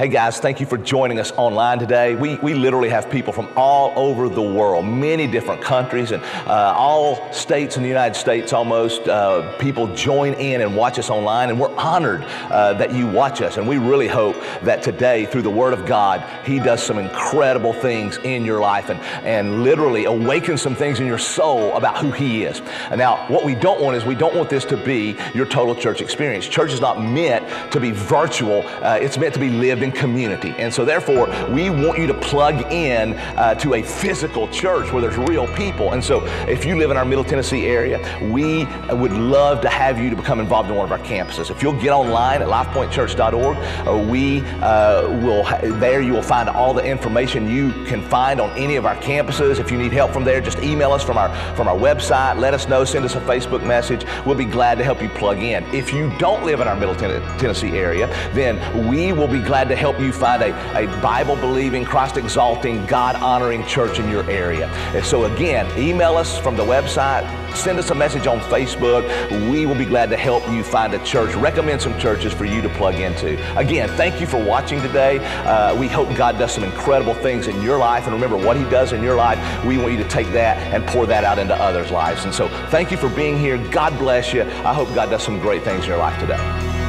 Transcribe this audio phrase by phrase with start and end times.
[0.00, 2.14] Hey guys, thank you for joining us online today.
[2.14, 6.72] We, we literally have people from all over the world, many different countries, and uh,
[6.74, 9.06] all states in the United States almost.
[9.06, 13.42] Uh, people join in and watch us online, and we're honored uh, that you watch
[13.42, 13.58] us.
[13.58, 17.74] And we really hope that today, through the Word of God, He does some incredible
[17.74, 22.10] things in your life and, and literally awakens some things in your soul about who
[22.10, 22.62] He is.
[22.96, 26.00] Now, what we don't want is we don't want this to be your total church
[26.00, 26.48] experience.
[26.48, 30.54] Church is not meant to be virtual, uh, it's meant to be lived in community.
[30.58, 35.02] And so, therefore, we want you to plug in uh, to a physical church where
[35.02, 35.92] there's real people.
[35.92, 37.98] And so, if you live in our Middle Tennessee area,
[38.30, 41.50] we would love to have you to become involved in one of our campuses.
[41.50, 45.44] If you'll get online at lifepointchurch.org, uh, we uh, will,
[45.78, 49.58] there you will find all the information you can find on any of our campuses.
[49.58, 52.54] If you need help from there, just email us from our, from our website, let
[52.54, 54.04] us know, send us a Facebook message.
[54.24, 55.64] We'll be glad to help you plug in.
[55.74, 59.76] If you don't live in our Middle Tennessee area, then we will be glad to
[59.80, 64.68] help you find a, a Bible believing, Christ exalting, God honoring church in your area.
[64.94, 67.24] And so, again, email us from the website,
[67.56, 69.02] send us a message on Facebook.
[69.50, 72.60] We will be glad to help you find a church, recommend some churches for you
[72.60, 73.38] to plug into.
[73.56, 75.18] Again, thank you for watching today.
[75.46, 78.04] Uh, we hope God does some incredible things in your life.
[78.04, 80.86] And remember, what He does in your life, we want you to take that and
[80.86, 82.26] pour that out into others' lives.
[82.26, 83.56] And so, thank you for being here.
[83.70, 84.42] God bless you.
[84.42, 86.79] I hope God does some great things in your life today.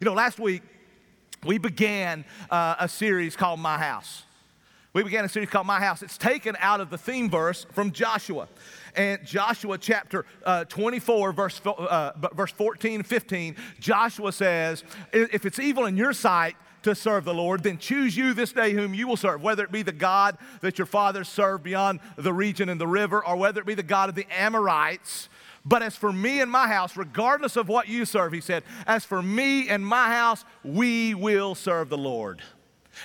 [0.00, 0.62] You know, last week
[1.44, 4.22] we began uh, a series called My House.
[4.94, 6.02] We began a series called My House.
[6.02, 8.48] It's taken out of the theme verse from Joshua.
[8.96, 15.58] And Joshua chapter uh, 24, verse, uh, verse 14 and 15, Joshua says, If it's
[15.58, 19.06] evil in your sight, to serve the Lord, then choose you this day whom you
[19.06, 22.80] will serve, whether it be the God that your fathers served beyond the region and
[22.80, 25.28] the river, or whether it be the God of the Amorites
[25.64, 29.04] but as for me and my house, regardless of what you serve, he said, as
[29.04, 32.42] for me and my house, we will serve the Lord.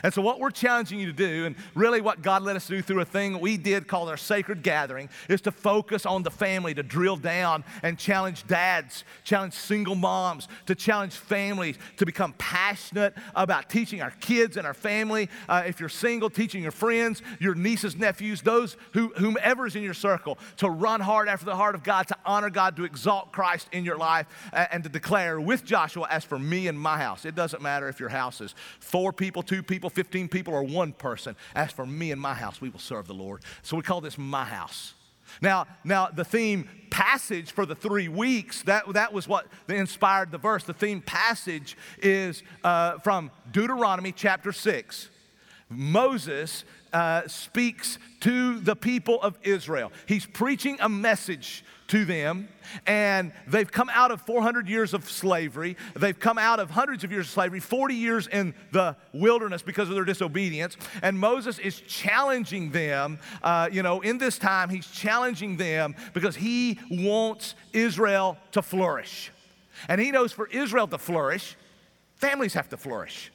[0.03, 2.81] And so, what we're challenging you to do, and really what God let us do
[2.81, 6.73] through a thing we did called our sacred gathering, is to focus on the family,
[6.73, 13.13] to drill down and challenge dads, challenge single moms, to challenge families to become passionate
[13.35, 15.29] about teaching our kids and our family.
[15.47, 19.13] Uh, if you're single, teaching your friends, your nieces, nephews, those who,
[19.65, 22.75] is in your circle, to run hard after the heart of God, to honor God,
[22.75, 26.67] to exalt Christ in your life, uh, and to declare with Joshua, as for me
[26.67, 27.25] and my house.
[27.25, 30.63] It doesn't matter if your house is four people, two people people, 15 people, or
[30.63, 31.35] one person.
[31.55, 33.41] As for me and my house, we will serve the Lord.
[33.61, 34.93] So we call this my house.
[35.41, 40.37] Now, now the theme passage for the three weeks, that, that was what inspired the
[40.37, 40.63] verse.
[40.63, 45.09] The theme passage is uh, from Deuteronomy chapter 6.
[45.69, 46.63] Moses
[46.93, 49.91] uh, speaks to the people of Israel.
[50.07, 52.47] He's preaching a message to them,
[52.87, 55.77] and they've come out of 400 years of slavery.
[55.95, 59.89] They've come out of hundreds of years of slavery, 40 years in the wilderness because
[59.89, 60.77] of their disobedience.
[61.01, 66.35] And Moses is challenging them, uh, you know, in this time, he's challenging them because
[66.35, 69.31] he wants Israel to flourish.
[69.87, 71.55] And he knows for Israel to flourish,
[72.15, 73.31] families have to flourish.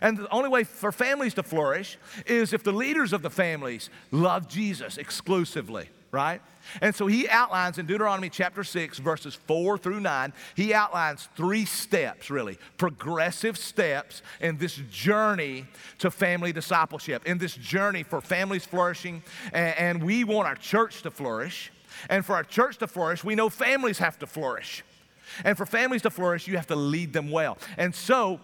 [0.00, 3.90] And the only way for families to flourish is if the leaders of the families
[4.12, 6.40] love Jesus exclusively, right?
[6.80, 11.64] And so he outlines in Deuteronomy chapter 6, verses 4 through 9, he outlines three
[11.64, 15.66] steps, really, progressive steps in this journey
[15.98, 19.22] to family discipleship, in this journey for families flourishing.
[19.52, 21.72] And, we want our church to flourish.
[22.08, 24.84] And for our church to flourish, we know families have to flourish.
[25.44, 27.58] And for families to flourish, you have to lead them well.
[27.76, 28.40] And so,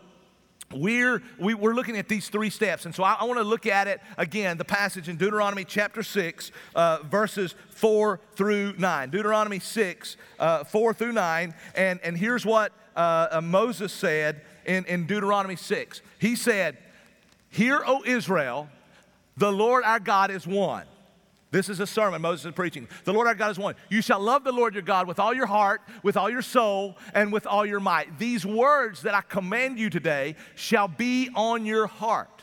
[0.74, 2.86] we're, we, are we are looking at these three steps.
[2.86, 6.02] And so I, I want to look at it again, the passage in Deuteronomy chapter
[6.02, 9.10] 6, uh, verses 4 through 9.
[9.10, 11.54] Deuteronomy 6, uh, 4 through 9.
[11.74, 16.02] And, and here's what uh, uh Moses said in, in Deuteronomy 6.
[16.18, 16.78] He said,
[17.50, 18.68] Hear, O Israel,
[19.36, 20.86] the Lord our God is one.
[21.54, 22.88] This is a sermon Moses is preaching.
[23.04, 23.76] The Lord our God is one.
[23.88, 26.98] You shall love the Lord your God with all your heart, with all your soul,
[27.14, 28.18] and with all your might.
[28.18, 32.42] These words that I command you today shall be on your heart.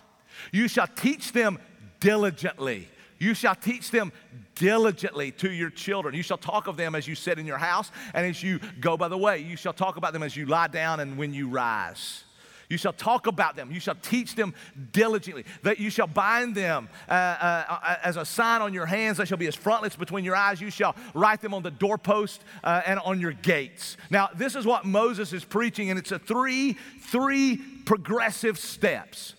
[0.53, 1.59] You shall teach them
[1.99, 2.87] diligently.
[3.19, 4.13] You shall teach them
[4.55, 6.15] diligently to your children.
[6.15, 8.95] You shall talk of them as you sit in your house and as you go
[8.95, 9.39] by the way.
[9.39, 12.23] You shall talk about them as you lie down and when you rise.
[12.71, 13.69] You shall talk about them.
[13.69, 14.53] You shall teach them
[14.93, 15.43] diligently.
[15.63, 19.17] That you shall bind them uh, uh, as a sign on your hands.
[19.17, 20.61] They shall be as frontlets between your eyes.
[20.61, 23.97] You shall write them on the doorpost uh, and on your gates.
[24.09, 29.35] Now, this is what Moses is preaching, and it's a three, three progressive steps.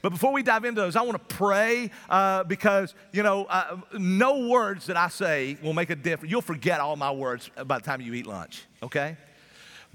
[0.00, 3.78] But before we dive into those, I want to pray uh, because, you know, uh,
[3.98, 6.30] no words that I say will make a difference.
[6.30, 9.16] You'll forget all my words by the time you eat lunch, okay?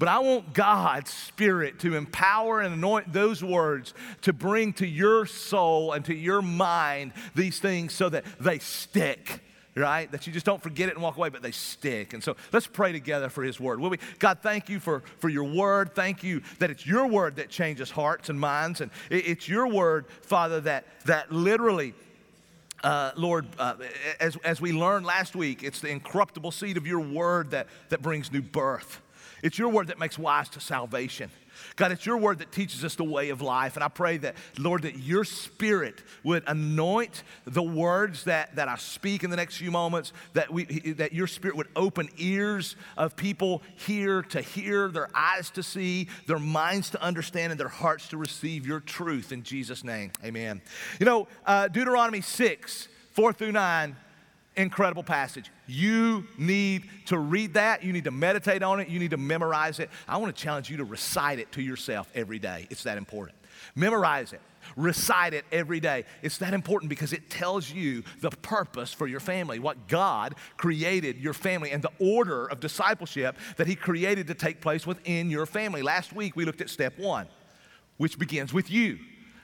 [0.02, 3.94] But I want God's Spirit to empower and anoint those words
[4.24, 9.42] to bring to your soul and to your mind these things so that they stick
[9.76, 10.12] right?
[10.12, 12.14] That you just don't forget it and walk away, but they stick.
[12.14, 13.80] And so let's pray together for His Word.
[13.80, 14.00] Will we?
[14.20, 15.96] God, thank you for, for your Word.
[15.96, 18.82] Thank you that it's your Word that changes hearts and minds.
[18.82, 21.94] And it, it's your Word, Father, that, that literally
[22.84, 23.76] uh, Lord, uh,
[24.20, 28.02] as, as we learned last week, it's the incorruptible seed of your word that, that
[28.02, 29.00] brings new birth.
[29.44, 31.30] It's your word that makes wise to salvation.
[31.76, 33.76] God, it's your word that teaches us the way of life.
[33.76, 38.76] And I pray that, Lord, that your spirit would anoint the words that, that I
[38.78, 43.16] speak in the next few moments, that, we, that your spirit would open ears of
[43.16, 48.08] people here to hear, their eyes to see, their minds to understand, and their hearts
[48.10, 49.32] to receive your truth.
[49.32, 50.62] In Jesus' name, amen.
[51.00, 53.96] You know, uh, Deuteronomy 6, 4 through 9
[54.56, 55.50] incredible passage.
[55.68, 57.84] You need to read that.
[57.84, 58.90] You need to meditate on it.
[58.90, 59.90] You need to memorize it.
[60.08, 62.68] I want to challenge you to recite it to yourself every day.
[62.70, 63.38] It's that important.
[63.76, 64.42] Memorize it.
[64.76, 66.06] Recite it every day.
[66.22, 71.18] It's that important because it tells you the purpose for your family, what God created
[71.18, 75.46] your family, and the order of discipleship that He created to take place within your
[75.46, 75.82] family.
[75.82, 77.28] Last week we looked at step one,
[77.98, 79.00] which begins with you.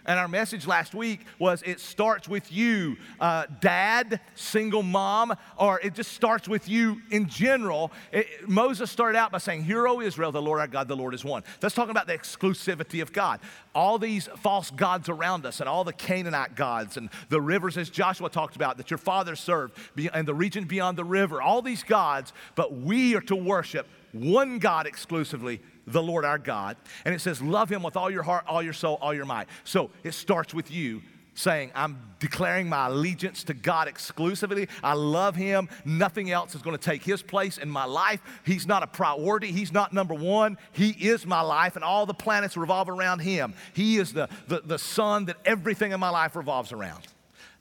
[0.08, 5.82] And our message last week was it starts with you, uh, dad, single mom, or
[5.82, 7.92] it just starts with you in general.
[8.14, 11.14] It, Moses started out by saying, Hear, O Israel, the Lord our God, the Lord
[11.14, 11.44] is one.
[11.60, 13.42] That's talking about the exclusivity of God.
[13.76, 17.90] All these false gods around us and all the Canaanite gods and the rivers, as
[17.90, 19.78] Joshua talked about, that your fathers served,
[20.14, 24.60] and the region beyond the river, all these gods, but we are to worship one
[24.60, 26.78] God exclusively, the Lord our God.
[27.06, 29.48] And it says, Love him with all your heart, all your soul, all your might.
[29.64, 31.02] So it starts with you
[31.38, 34.68] saying, I'm declaring my allegiance to God exclusively.
[34.84, 35.70] I love Him.
[35.86, 38.22] Nothing else is going to take His place in my life.
[38.44, 39.52] He's not a priority.
[39.52, 40.58] He's not number one.
[40.72, 43.54] He is my life, and all the planets revolve around Him.
[43.74, 47.04] He is the, the, the sun that everything in my life revolves around.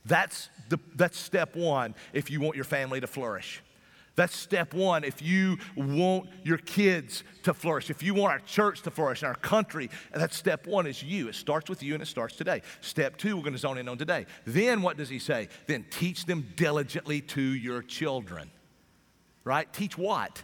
[0.06, 3.62] That's, the, that's step one if you want your family to flourish.
[4.16, 5.04] That's step one.
[5.04, 9.28] If you want your kids to flourish, if you want our church to flourish, and
[9.28, 11.28] our country, that's step one is you.
[11.28, 12.62] It starts with you and it starts today.
[12.80, 14.26] Step two, we're going to zone in on today.
[14.46, 15.48] Then what does he say?
[15.66, 18.50] Then teach them diligently to your children.
[19.44, 19.70] Right?
[19.72, 20.42] Teach what?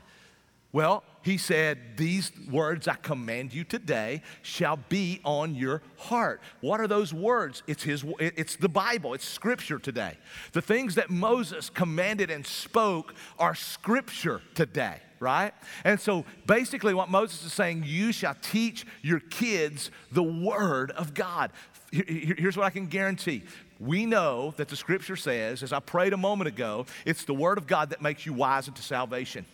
[0.70, 6.40] Well, he said, These words I command you today shall be on your heart.
[6.60, 7.62] What are those words?
[7.66, 10.18] It's, his, it's the Bible, it's scripture today.
[10.52, 15.52] The things that Moses commanded and spoke are scripture today, right?
[15.84, 21.14] And so basically, what Moses is saying, you shall teach your kids the word of
[21.14, 21.52] God.
[21.92, 23.42] Here's what I can guarantee
[23.78, 27.58] we know that the scripture says, as I prayed a moment ago, it's the word
[27.58, 29.44] of God that makes you wise unto salvation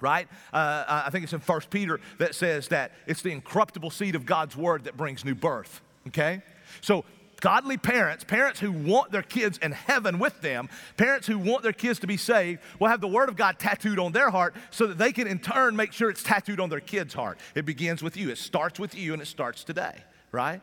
[0.00, 0.28] right?
[0.52, 4.26] Uh, I think it's in First Peter that says that it's the incorruptible seed of
[4.26, 6.42] God's word that brings new birth, okay?
[6.80, 7.04] So,
[7.40, 11.72] godly parents, parents who want their kids in heaven with them, parents who want their
[11.72, 14.86] kids to be saved, will have the word of God tattooed on their heart so
[14.86, 17.38] that they can in turn make sure it's tattooed on their kid's heart.
[17.54, 19.96] It begins with you, it starts with you, and it starts today,
[20.32, 20.60] right?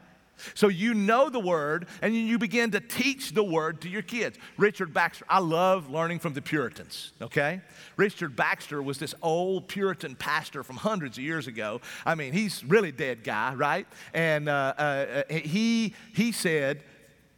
[0.54, 4.38] So you know the word and you begin to teach the word to your kids.
[4.58, 7.62] Richard Baxter, I love learning from the Puritans, okay?
[7.98, 11.82] Richard Baxter was this old Puritan pastor from hundreds of years ago.
[12.06, 13.88] I mean, he's really dead guy, right?
[14.14, 16.84] And uh, uh, uh he, he said,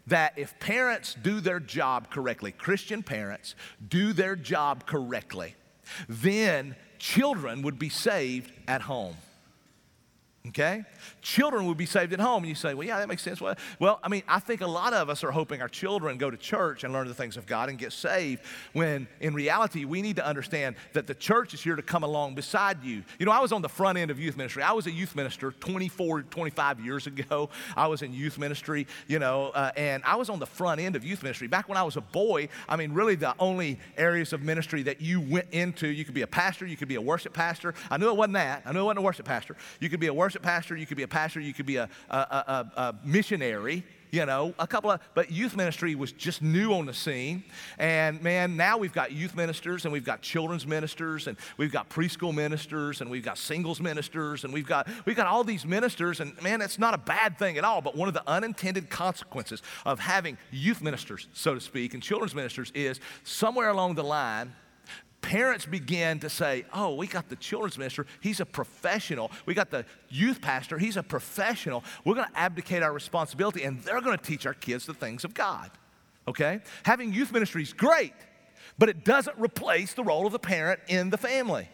[0.08, 3.56] that if parents do their job correctly, Christian parents
[3.88, 5.56] do their job correctly,
[6.10, 9.16] then children would be saved at home.
[10.46, 10.84] Okay?
[11.22, 12.44] Children will be saved at home.
[12.44, 13.40] And you say, well, yeah, that makes sense.
[13.40, 16.30] Well, well, I mean, I think a lot of us are hoping our children go
[16.30, 18.42] to church and learn the things of God and get saved,
[18.74, 22.36] when in reality, we need to understand that the church is here to come along
[22.36, 23.04] beside you.
[23.20, 24.64] You know, I was on the front end of youth ministry.
[24.64, 27.50] I was a youth minister 24, 25 years ago.
[27.78, 30.98] I was in youth ministry, you know, uh, and I was on the front end
[30.98, 31.48] of youth ministry.
[31.48, 35.00] Back when I was a boy, I mean, really the only areas of ministry that
[35.00, 37.74] you went into, you could be a pastor, you could be a worship pastor.
[37.90, 38.64] I knew it wasn't that.
[38.66, 39.56] I knew it wasn't a worship pastor.
[39.80, 41.76] You could be a worship worship pastor, you could be a pastor, you could be
[41.76, 46.44] a, a, a, a missionary you know, a couple of, but youth ministry was just
[46.44, 47.44] new on the scene.
[47.80, 51.90] And man, now we've got youth ministers and we've got children's ministers and we've got
[51.90, 56.20] preschool ministers and we've got singles ministers and we've got, we've got all these ministers.
[56.20, 57.82] And man, it's not a bad thing at all.
[57.82, 62.36] But one of the unintended consequences of having youth ministers, so to speak, and children's
[62.36, 64.54] ministers is somewhere along the line,
[65.24, 69.32] parents began to say, Oh, we got the children's minister, he's a professional.
[69.48, 71.84] We got the youth pastor, he's a professional.
[72.06, 75.24] We're going to abdicate our responsibility and they're going to teach our kids the things
[75.24, 75.72] of God.
[76.28, 76.60] Okay?
[76.84, 78.14] Having youth ministry is great,
[78.78, 81.70] but it doesn't replace the role of the parent in the family.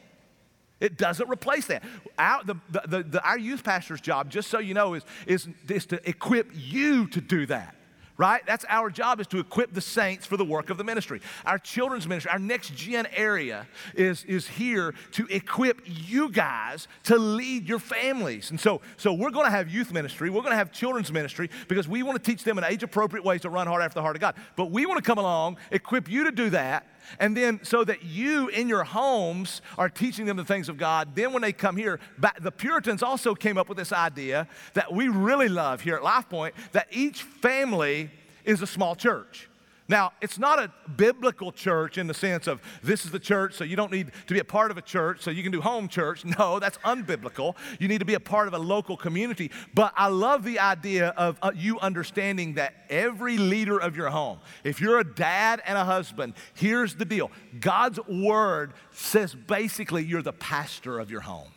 [0.80, 1.84] It doesn't replace that.
[2.18, 5.86] Our, the, the, the, our youth pastor's job, just so you know, is, is, is
[5.88, 7.76] to equip you to do that
[8.20, 8.46] right?
[8.46, 11.22] That's our job is to equip the saints for the work of the ministry.
[11.46, 17.18] Our children's ministry, our next gen area is, is here to equip you guys to
[17.18, 18.52] lead your families.
[18.52, 21.50] And so, so we're going to have youth ministry, we're going to have children's ministry
[21.70, 24.02] because we want to teach them in age appropriate ways to run hard after the
[24.02, 24.36] heart of God.
[24.58, 26.86] But we want to come along, equip you to do that.
[27.18, 31.16] And then, so that you in your homes are teaching them the things of God.
[31.16, 32.00] Then, when they come here,
[32.40, 36.30] the Puritans also came up with this idea that we really love here at Life
[36.30, 38.12] Point that each family
[38.46, 39.49] is a small church.
[39.90, 43.64] Now, it's not a biblical church in the sense of this is the church, so
[43.64, 45.88] you don't need to be a part of a church, so you can do home
[45.88, 46.24] church.
[46.40, 47.56] No, that's unbiblical.
[47.80, 49.50] You need to be a part of a local community.
[49.74, 54.38] But I love the idea of uh, you understanding that every leader of your home,
[54.64, 60.22] if you're a dad and a husband, here's the deal God's word says basically you're
[60.22, 61.50] the pastor of your home.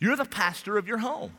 [0.00, 1.32] You're the pastor of your home.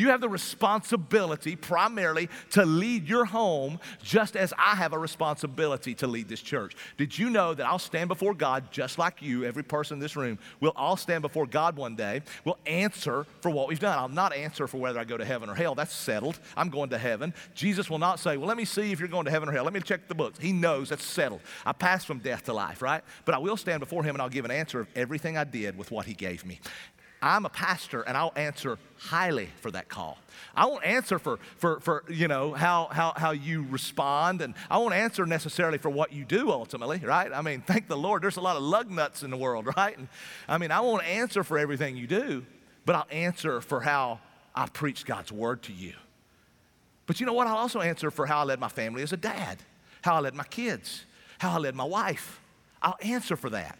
[0.00, 5.94] You have the responsibility primarily to lead your home just as I have a responsibility
[5.96, 6.74] to lead this church.
[6.96, 10.16] Did you know that I'll stand before God just like you, every person in this
[10.16, 10.38] room?
[10.58, 12.22] We'll all stand before God one day.
[12.46, 13.98] We'll answer for what we've done.
[13.98, 15.74] I'll not answer for whether I go to heaven or hell.
[15.74, 16.40] That's settled.
[16.56, 17.34] I'm going to heaven.
[17.54, 19.64] Jesus will not say, Well, let me see if you're going to heaven or hell.
[19.64, 20.38] Let me check the books.
[20.38, 21.42] He knows that's settled.
[21.66, 23.04] I passed from death to life, right?
[23.26, 25.76] But I will stand before Him and I'll give an answer of everything I did
[25.76, 26.58] with what He gave me.
[27.22, 30.18] I'm a pastor and I'll answer highly for that call.
[30.54, 34.78] I won't answer for, for, for you know, how, how, how you respond, and I
[34.78, 37.30] won't answer necessarily for what you do ultimately, right?
[37.32, 39.96] I mean, thank the Lord, there's a lot of lug nuts in the world, right?
[39.96, 40.08] And,
[40.48, 42.44] I mean, I won't answer for everything you do,
[42.86, 44.20] but I'll answer for how
[44.54, 45.92] I preach God's word to you.
[47.06, 47.46] But you know what?
[47.46, 49.58] I'll also answer for how I led my family as a dad,
[50.02, 51.04] how I led my kids,
[51.38, 52.40] how I led my wife.
[52.80, 53.78] I'll answer for that,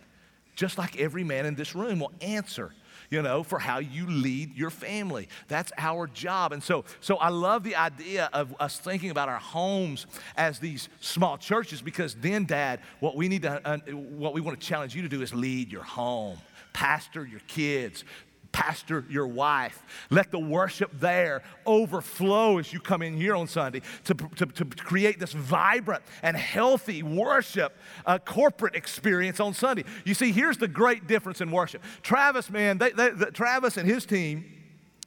[0.56, 2.72] just like every man in this room will answer
[3.10, 5.28] you know, for how you lead your family.
[5.48, 6.52] That's our job.
[6.52, 10.88] And so, so I love the idea of us thinking about our homes as these
[11.00, 14.94] small churches because then, Dad, what we need to, uh, what we want to challenge
[14.94, 16.38] you to do is lead your home
[16.72, 18.04] pastor your kids,
[18.52, 19.82] pastor your wife.
[20.10, 24.64] Let the worship there overflow as you come in here on Sunday to, to, to
[24.64, 27.76] create this vibrant and healthy worship
[28.06, 29.84] uh, corporate experience on Sunday.
[30.04, 31.82] You see, here's the great difference in worship.
[32.02, 34.44] Travis, man, they, they, the, Travis and his team,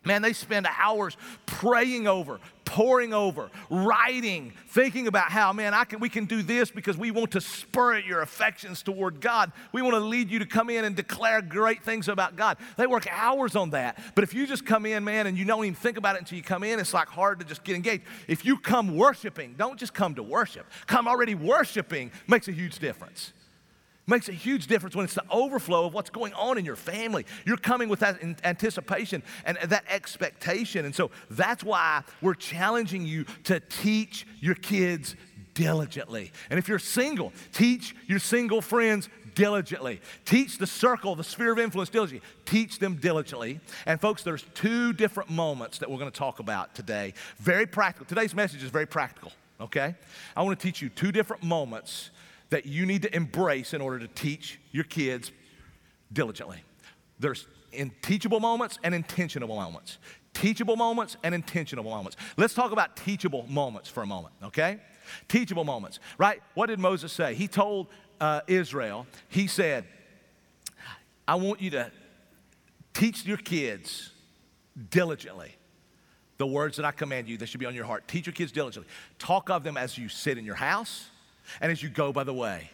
[0.06, 6.00] Man, they spend hours praying over, poring over, writing, thinking about how, man, I can,
[6.00, 9.52] we can do this because we want to spur your affections toward God.
[9.72, 12.58] We want to lead you to come in and declare great things about God.
[12.78, 14.00] They work hours on that.
[14.16, 16.38] But if you just come in, man, and you don't even think about it until
[16.38, 18.04] you come in, it's like hard to just get engaged.
[18.28, 22.80] If you come worshiping, don't just come to worship, come already worshiping makes a huge
[22.80, 23.34] difference.
[24.06, 27.26] Makes a huge difference when it's the overflow of what's going on in your family.
[27.46, 30.86] You're coming with that anticipation and that expectation.
[30.86, 35.16] And so that's why we're challenging you to teach your kids
[35.54, 36.34] diligently.
[36.50, 40.02] And if you're single, teach your single friends diligently.
[40.26, 42.28] Teach the circle, the sphere of influence diligently.
[42.46, 43.62] Teach them diligently.
[43.86, 47.14] And folks, there's two different moments that we're going to talk about today.
[47.38, 48.06] Very practical.
[48.06, 49.32] Today's message is very practical,
[49.62, 49.96] okay?
[50.36, 52.10] I want to teach you two different moments
[52.54, 55.32] that you need to embrace in order to teach your kids
[56.12, 56.64] diligently.
[57.18, 59.98] There's in teachable moments and intentional moments.
[60.36, 62.16] Teachable moments and intentional moments.
[62.38, 64.78] Let's talk about teachable moments for a moment, okay?
[65.28, 66.44] Teachable moments, right?
[66.54, 67.34] What did Moses say?
[67.34, 67.88] He told
[68.22, 69.86] uh, Israel, he said,
[71.28, 71.92] I want you to
[72.94, 74.12] teach your kids
[74.92, 75.56] diligently
[76.38, 78.08] the words that I command you that should be on your heart.
[78.08, 78.92] Teach your kids diligently.
[79.18, 81.10] Talk of them as you sit in your house
[81.62, 82.70] and as you go by the way.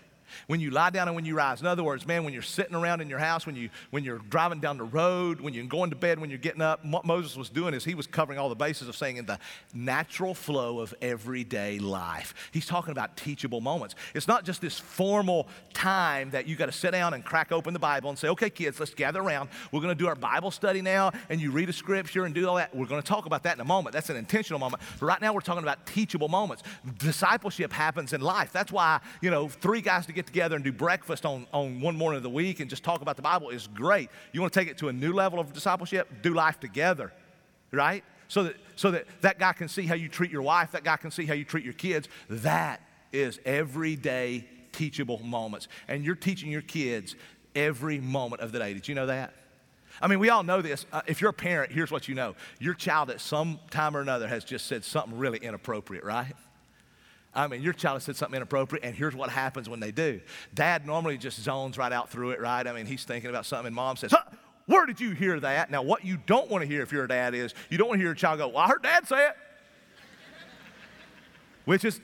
[0.48, 1.62] When you lie down and when you rise.
[1.62, 4.20] In other words, man, when you're sitting around in your house, when, you, when you're
[4.30, 7.36] driving down the road, when you're going to bed, when you're getting up, what Moses
[7.36, 9.40] was doing is he was covering all the bases of saying in the
[9.74, 12.34] natural flow of everyday life.
[12.52, 13.96] He's talking about teachable moments.
[14.14, 17.74] It's not just this formal time that you got to sit down and crack open
[17.74, 19.50] the Bible and say, okay, kids, let's gather around.
[19.72, 22.48] We're going to do our Bible study now, and you read a scripture and do
[22.48, 22.76] all that.
[22.76, 23.94] We're going to talk about that in a moment.
[23.94, 24.82] That's an intentional moment.
[25.00, 26.64] But right now, we're talking about teachable moments.
[26.98, 28.52] Discipleship happens in life.
[28.52, 31.96] That's why, you know, three guys to get together and do breakfast on, on one
[31.96, 34.10] morning of the week and just talk about the Bible is great.
[34.34, 36.10] You want to take it to a new level of discipleship?
[36.22, 37.14] Do life together,
[37.72, 38.04] right?
[38.28, 40.98] So that, so that that guy can see how you treat your wife, that guy
[40.98, 42.10] can see how you treat your kids.
[42.30, 45.68] That is everyday teachable moments.
[45.88, 47.16] And you're teaching your kids
[47.56, 48.74] every moment of the day.
[48.74, 49.34] Did you know that?
[50.02, 50.86] I mean, we all know this.
[50.94, 54.02] Uh, if you're a parent, here's what you know your child at some time or
[54.02, 56.34] another has just said something really inappropriate, right?
[57.40, 60.20] I mean, your child has said something inappropriate, and here's what happens when they do.
[60.54, 62.68] Dad normally just zones right out through it, right?
[62.68, 64.24] I mean, he's thinking about something, and mom says, huh,
[64.66, 65.72] Where did you hear that?
[65.72, 68.00] Now, what you don't want to hear if you're a dad is you don't want
[68.00, 69.36] to hear a child go, Well, I heard dad say it,
[71.64, 72.02] which is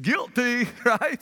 [0.00, 1.20] guilty, right?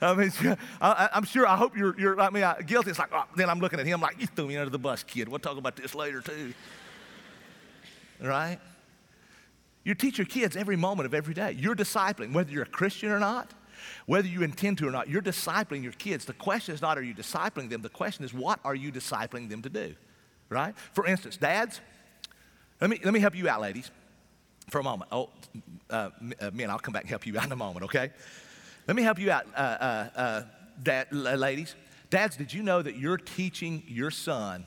[0.00, 0.32] I mean,
[0.80, 2.90] I, am sure, I hope you're, you're I mean, I, guilty.
[2.90, 5.02] It's like, oh, then I'm looking at him like, you threw me under the bus,
[5.02, 5.28] kid.
[5.28, 6.52] We'll talk about this later, too.
[8.20, 8.58] right?
[9.84, 11.52] You teach your kids every moment of every day.
[11.52, 13.52] You're discipling, whether you're a Christian or not,
[14.06, 16.24] whether you intend to or not, you're discipling your kids.
[16.24, 17.82] The question is not, are you discipling them?
[17.82, 19.94] The question is, what are you discipling them to do?
[20.48, 20.74] Right?
[20.92, 21.80] For instance, dads,
[22.80, 23.90] let me, let me help you out, ladies,
[24.70, 25.10] for a moment.
[25.12, 25.30] Oh,
[25.90, 26.10] uh,
[26.40, 28.10] uh men, I'll come back and help you out in a moment, okay?
[28.86, 30.42] Let me help you out, uh, uh, uh
[30.82, 31.74] dad, ladies.
[32.08, 34.66] Dads, did you know that you're teaching your son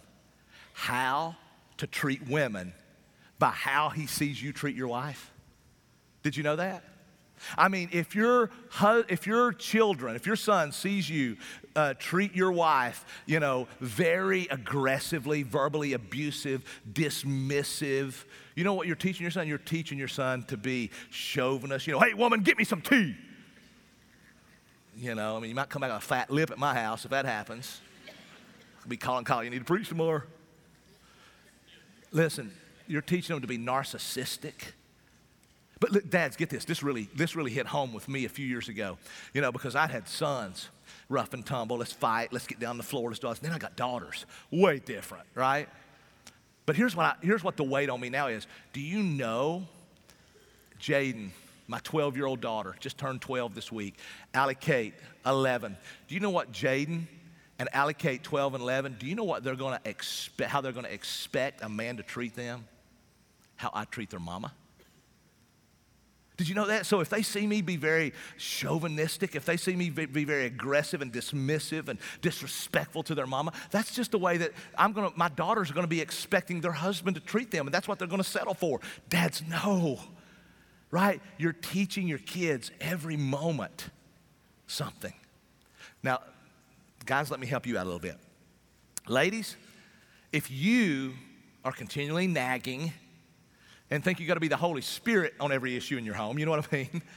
[0.74, 1.36] how
[1.77, 2.74] to treat women
[3.39, 5.32] by how he sees you treat your wife?
[6.24, 6.84] Did you know that?
[7.58, 8.50] I mean, if your,
[9.10, 11.38] if your children, if your son sees you
[11.75, 18.25] uh, treat your wife, you know, very aggressively, verbally abusive, dismissive,
[18.56, 19.48] you know what you're teaching your son?
[19.48, 21.86] You're teaching your son to be chauvinist.
[21.86, 23.15] You know, hey, woman, get me some tea.
[24.96, 27.06] You know, I mean, you might come back with a fat lip at my house
[27.06, 27.82] if that happens.
[28.82, 30.25] I'll be calling, calling, you need to preach some more.
[32.12, 32.51] Listen,
[32.88, 34.53] you're teaching them to be narcissistic.
[35.79, 36.65] But look, dads, get this.
[36.65, 38.98] This really, this really hit home with me a few years ago.
[39.34, 40.70] You know, because I had sons,
[41.08, 41.77] rough and tumble.
[41.77, 42.34] Let's fight.
[42.34, 43.10] Let's get down the floor.
[43.10, 43.39] Let's do this.
[43.39, 45.70] Then I got daughters, way different, right?
[46.65, 48.48] But here's what I, here's what the weight on me now is.
[48.74, 49.67] Do you know,
[50.82, 51.29] Jaden,
[51.67, 53.96] my 12 year old daughter, just turned 12 this week.
[54.34, 54.94] Allie Kate,
[55.25, 55.77] 11.
[56.08, 57.03] Do you know what Jaden
[57.60, 60.62] and Allie Kate, 12 and 11, do you know what they're going to expect, how
[60.62, 62.65] they're going to expect a man to treat them?
[63.57, 64.53] How I treat their mama?
[66.37, 66.85] Did you know that?
[66.85, 71.01] So if they see me be very chauvinistic, if they see me be, very aggressive
[71.01, 75.29] and dismissive and disrespectful to their mama, that's just the way that I'm gonna, my
[75.29, 78.23] daughters are gonna be expecting their husband to treat them, and that's what they're gonna
[78.23, 78.79] settle for.
[79.09, 79.99] Dads, no
[80.91, 81.21] right?
[81.38, 83.89] You're teaching your kids every moment
[84.67, 85.13] something.
[86.03, 86.19] Now,
[87.05, 88.17] guys, let me help you out a little bit.
[89.08, 89.55] Ladies,
[90.32, 91.13] if you
[91.63, 92.93] are continually nagging
[93.89, 96.38] and think you got to be the Holy Spirit on every issue in your home,
[96.39, 97.02] you know what I mean?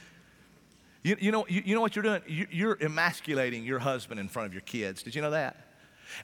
[1.03, 2.21] You, you, know, you, you know what you're doing?
[2.27, 5.01] You, you're emasculating your husband in front of your kids.
[5.01, 5.55] Did you know that?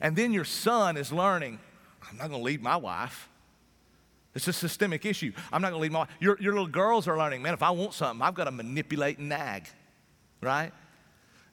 [0.00, 1.58] And then your son is learning,
[2.08, 3.28] I'm not going to leave my wife.
[4.34, 5.32] It's a systemic issue.
[5.52, 7.70] I'm not going to leave my your, your little girls are learning, man, if I
[7.70, 9.66] want something, I've got to manipulate and nag,
[10.40, 10.70] right?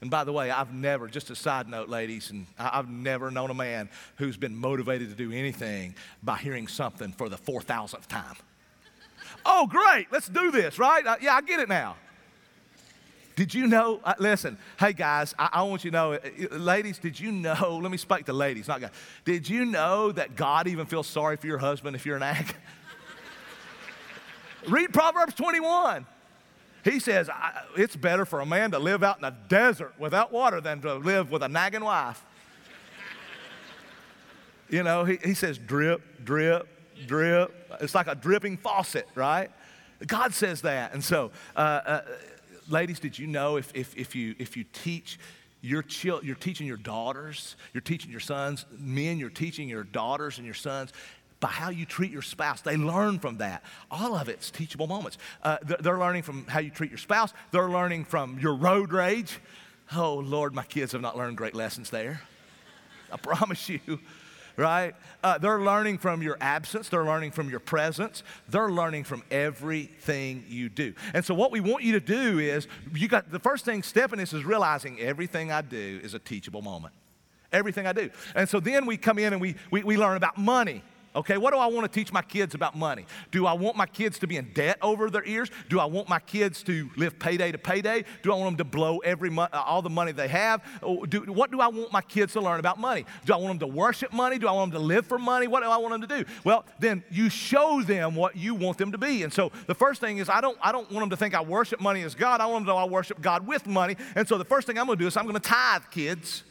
[0.01, 3.49] And by the way, I've never, just a side note, ladies, and I've never known
[3.49, 8.35] a man who's been motivated to do anything by hearing something for the 4,000th time.
[9.45, 11.05] Oh, great, let's do this, right?
[11.05, 11.95] Uh, yeah, I get it now.
[13.35, 13.99] Did you know?
[14.03, 16.19] Uh, listen, hey guys, I, I, want you to know, uh,
[16.51, 17.79] uh, ladies, did you know?
[17.81, 18.91] Let me speak to ladies, not guys.
[19.25, 22.55] Did you know that God even feels sorry for your husband if you're an ag?
[24.67, 26.05] Read Proverbs 21.
[26.83, 27.29] He says,
[27.75, 30.95] It's better for a man to live out in a desert without water than to
[30.95, 32.23] live with a nagging wife.
[34.69, 36.67] you know, he, he says, drip, drip,
[37.07, 37.75] drip.
[37.81, 39.51] It's like a dripping faucet, right?
[40.05, 40.93] God says that.
[40.93, 42.01] And so, uh, uh,
[42.69, 45.19] ladies, did you know if, if, if, you, if you teach
[45.61, 50.37] your chil- you're teaching your daughters, you're teaching your sons, men, you're teaching your daughters
[50.37, 50.91] and your sons
[51.39, 52.61] by how you treat your spouse.
[52.61, 53.63] They learn from that.
[53.89, 55.17] All of it's teachable moments.
[55.43, 59.39] Uh, they're learning from how you treat your spouse, they're learning from your road rage.
[59.95, 62.21] Oh, Lord, my kids have not learned great lessons there.
[63.11, 63.99] I promise you
[64.57, 64.95] right?
[65.23, 70.45] Uh, they're learning from your absence, they're learning from your presence, they're learning from everything
[70.47, 70.93] you do.
[71.13, 74.13] And so, what we want you to do is, you got the first thing, step
[74.13, 76.93] in this is realizing everything I do is a teachable moment.
[77.51, 78.09] Everything I do.
[78.35, 80.83] And so then we come in and we, we, we learn about money.
[81.15, 83.05] Okay, what do I want to teach my kids about money?
[83.31, 85.49] Do I want my kids to be in debt over their ears?
[85.69, 88.03] Do I want my kids to live payday to payday?
[88.21, 90.61] Do I want them to blow every mo- uh, all the money they have?
[91.07, 93.05] Do, what do I want my kids to learn about money?
[93.25, 94.37] Do I want them to worship money?
[94.37, 95.47] Do I want them to live for money?
[95.47, 96.29] What do I want them to do?
[96.43, 99.23] Well, then you show them what you want them to be.
[99.23, 101.41] And so the first thing is I don't I don't want them to think I
[101.41, 102.41] worship money as God.
[102.41, 103.95] I want them to know I worship God with money.
[104.15, 106.43] And so the first thing I'm going to do is I'm going to tithe, kids.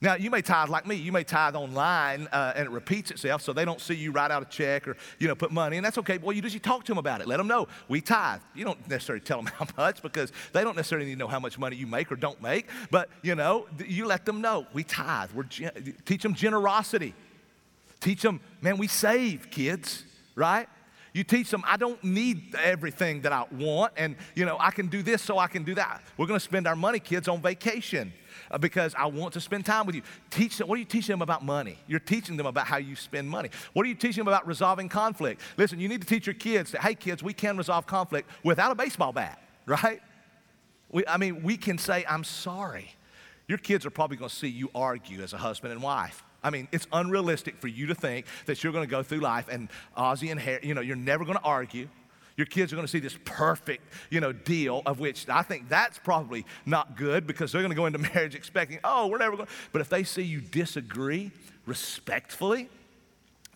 [0.00, 0.96] Now, you may tithe like me.
[0.96, 4.30] You may tithe online uh, and it repeats itself so they don't see you write
[4.30, 5.76] out a check or, you know, put money.
[5.76, 6.18] And that's okay.
[6.18, 7.26] Well, you just you talk to them about it.
[7.26, 8.40] Let them know we tithe.
[8.54, 11.40] You don't necessarily tell them how much because they don't necessarily need to know how
[11.40, 12.68] much money you make or don't make.
[12.90, 15.30] But, you know, you let them know we tithe.
[15.32, 17.14] We're, teach them generosity.
[18.00, 20.04] Teach them, man, we save, kids,
[20.34, 20.68] right?
[21.14, 24.88] You teach them, I don't need everything that I want, and you know, I can
[24.88, 26.02] do this so I can do that.
[26.18, 28.12] We're gonna spend our money, kids, on vacation.
[28.54, 30.02] Uh, because I want to spend time with you.
[30.30, 31.76] Teach them, what are you teaching them about money?
[31.88, 33.50] You're teaching them about how you spend money.
[33.72, 35.40] What are you teaching them about resolving conflict?
[35.56, 38.70] Listen, you need to teach your kids that, hey, kids, we can resolve conflict without
[38.70, 40.00] a baseball bat, right?
[40.92, 42.94] We, I mean, we can say, I'm sorry.
[43.48, 46.22] Your kids are probably going to see you argue as a husband and wife.
[46.40, 49.48] I mean, it's unrealistic for you to think that you're going to go through life
[49.50, 51.88] and Ozzie and Harriet, you know, you're never going to argue.
[52.36, 55.68] Your kids are going to see this perfect, you know, deal of which I think
[55.68, 59.36] that's probably not good because they're going to go into marriage expecting, oh, we're never
[59.36, 59.48] going.
[59.72, 61.30] But if they see you disagree
[61.66, 62.68] respectfully,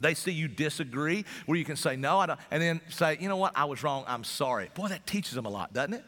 [0.00, 3.28] they see you disagree where you can say no, I don't, and then say, you
[3.28, 4.70] know what, I was wrong, I'm sorry.
[4.74, 6.04] Boy, that teaches them a lot, doesn't it?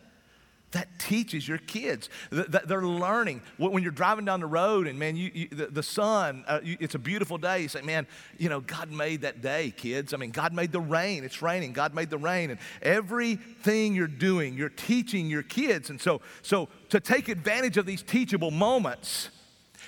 [0.73, 3.43] That teaches your kids that they're learning.
[3.57, 6.77] When you're driving down the road and man you, you the, the, sun uh, you,
[6.81, 8.07] it's a beautiful day you say man
[8.39, 10.15] you know god made that day kids.
[10.15, 11.25] I mean god made the rain.
[11.25, 11.73] It's raining.
[11.73, 12.51] God made the rain.
[12.51, 15.91] And everything you're doing you're teaching your kids.
[15.91, 19.31] And so so to take advantage of these teachable moments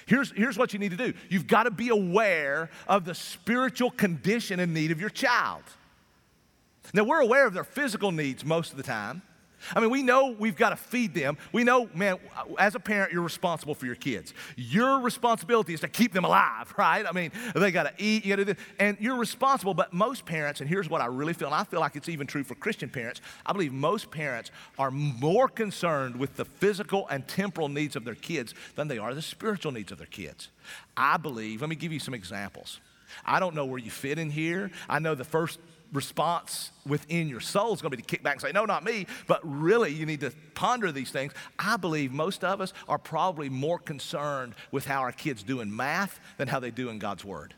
[0.06, 1.12] Here's, here's what you need to do.
[1.28, 5.62] You've got to be aware of the spiritual condition and need of your child.
[6.92, 9.22] Now, we're aware of their physical needs most of the time,
[9.74, 11.36] I mean, we know we've got to feed them.
[11.52, 12.18] We know, man,
[12.58, 14.34] as a parent, you're responsible for your kids.
[14.56, 17.04] Your responsibility is to keep them alive, right?
[17.06, 18.60] I mean, they got to eat, you got to do.
[18.78, 21.80] And you're responsible, but most parents, and here's what I really feel, and I feel
[21.80, 26.36] like it's even true for Christian parents, I believe most parents are more concerned with
[26.36, 29.98] the physical and temporal needs of their kids than they are the spiritual needs of
[29.98, 30.48] their kids.
[30.96, 32.80] I believe, let me give you some examples.
[33.24, 34.70] I don't know where you fit in here.
[34.88, 35.58] I know the first
[35.92, 38.84] response within your soul is going to be to kick back and say, No, not
[38.84, 39.06] me.
[39.26, 41.32] But really, you need to ponder these things.
[41.58, 45.74] I believe most of us are probably more concerned with how our kids do in
[45.74, 47.54] math than how they do in God's Word.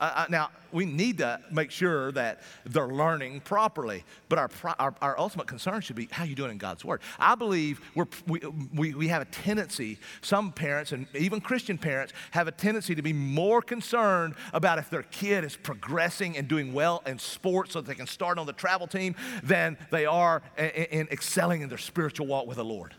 [0.00, 5.18] Uh, now, we need to make sure that they're learning properly, but our, our, our,
[5.18, 7.02] ultimate concern should be how you doing in God's Word.
[7.18, 8.40] I believe we're, we,
[8.74, 13.02] we, we have a tendency, some parents and even Christian parents have a tendency to
[13.02, 17.80] be more concerned about if their kid is progressing and doing well in sports so
[17.80, 21.68] that they can start on the travel team than they are in, in excelling in
[21.68, 22.94] their spiritual walk with the Lord.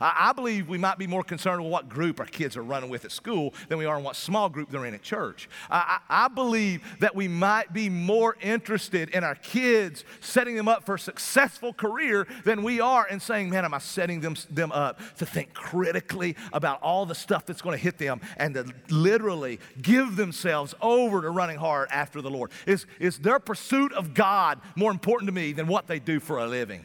[0.00, 3.04] I believe we might be more concerned with what group our kids are running with
[3.04, 5.48] at school than we are in what small group they're in at church.
[5.70, 10.84] I, I, believe that we might be more interested in our kids setting them up
[10.84, 14.72] for a successful career than we are in saying, man, am I setting them, them
[14.72, 18.66] up to think critically about all the stuff that's going to hit them and to
[18.90, 22.50] literally give themselves over to running hard after the Lord?
[22.66, 26.38] Is, is their pursuit of God more important to me than what they do for
[26.38, 26.84] a living?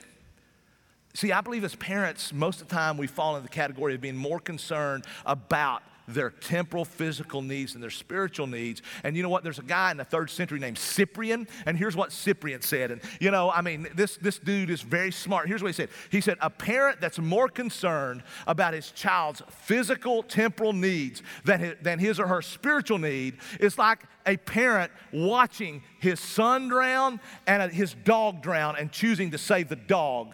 [1.16, 4.02] See, I believe as parents, most of the time we fall into the category of
[4.02, 8.82] being more concerned about their temporal physical needs and their spiritual needs.
[9.04, 9.44] And you know what?
[9.44, 12.92] There's a guy in the third century named Cyprian, and here's what Cyprian said.
[12.92, 15.48] And you know, I mean, this, this dude is very smart.
[15.48, 20.24] Here's what he said He said, A parent that's more concerned about his child's physical,
[20.24, 25.84] temporal needs than his, than his or her spiritual need is like a parent watching
[26.00, 30.34] his son drown and his dog drown and choosing to save the dog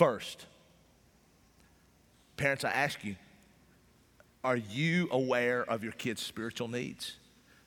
[0.00, 0.46] first.
[2.38, 3.16] Parents, I ask you,
[4.42, 7.18] are you aware of your kids' spiritual needs?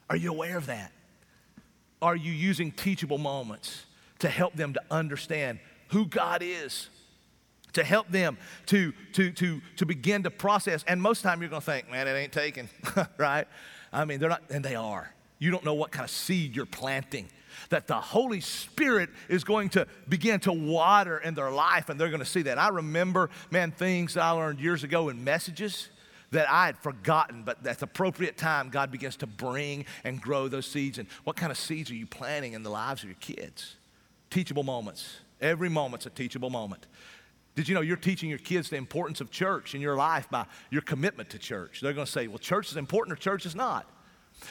[0.10, 0.92] Are you aware of that?
[2.02, 3.86] Are you using teachable moments
[4.18, 6.90] to help them to understand who God is?
[7.74, 10.84] To help them to, to, to, to begin to process.
[10.88, 12.68] And most of the time you're going to think, man, it ain't taken,
[13.20, 13.46] right?
[13.92, 15.14] I mean, they're not, and they are.
[15.38, 17.30] You don't know what kind of seed you're planting
[17.74, 22.10] that the Holy Spirit is going to begin to water in their life and they're
[22.10, 22.60] going to see that.
[22.60, 25.90] I remember, man, things I learned years ago in messages
[26.30, 30.48] that I had forgotten, but at the appropriate time, God begins to bring and grow
[30.48, 31.00] those seeds.
[31.00, 33.76] And what kind of seeds are you planting in the lives of your kids?
[34.30, 35.22] Teachable moments.
[35.42, 36.86] Every moment's a teachable moment.
[37.56, 40.46] Did you know you're teaching your kids the importance of church in your life by
[40.70, 41.82] your commitment to church?
[41.82, 43.90] They're going to say, well, church is important or church is not.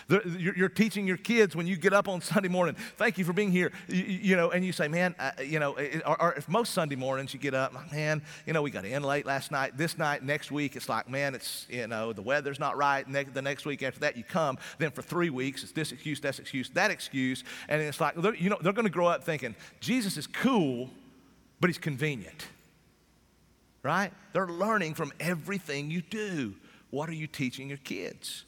[0.08, 3.50] You're teaching your kids when you get up on Sunday morning, thank you for being
[3.50, 6.72] here, you, you know, and you say, man, uh, you know, or, or, if most
[6.72, 9.98] Sunday mornings you get up, man, you know, we got in late last night, this
[9.98, 13.06] night, next week, it's like, man, it's, you know, the weather's not right.
[13.08, 14.58] Ne- the next week after that, you come.
[14.78, 17.44] Then for three weeks, it's this excuse, that excuse, that excuse.
[17.68, 20.90] And it's like, you know, they're going to grow up thinking, Jesus is cool,
[21.60, 22.46] but he's convenient.
[23.82, 24.12] Right?
[24.32, 26.54] They're learning from everything you do.
[26.90, 28.44] What are you teaching your kids?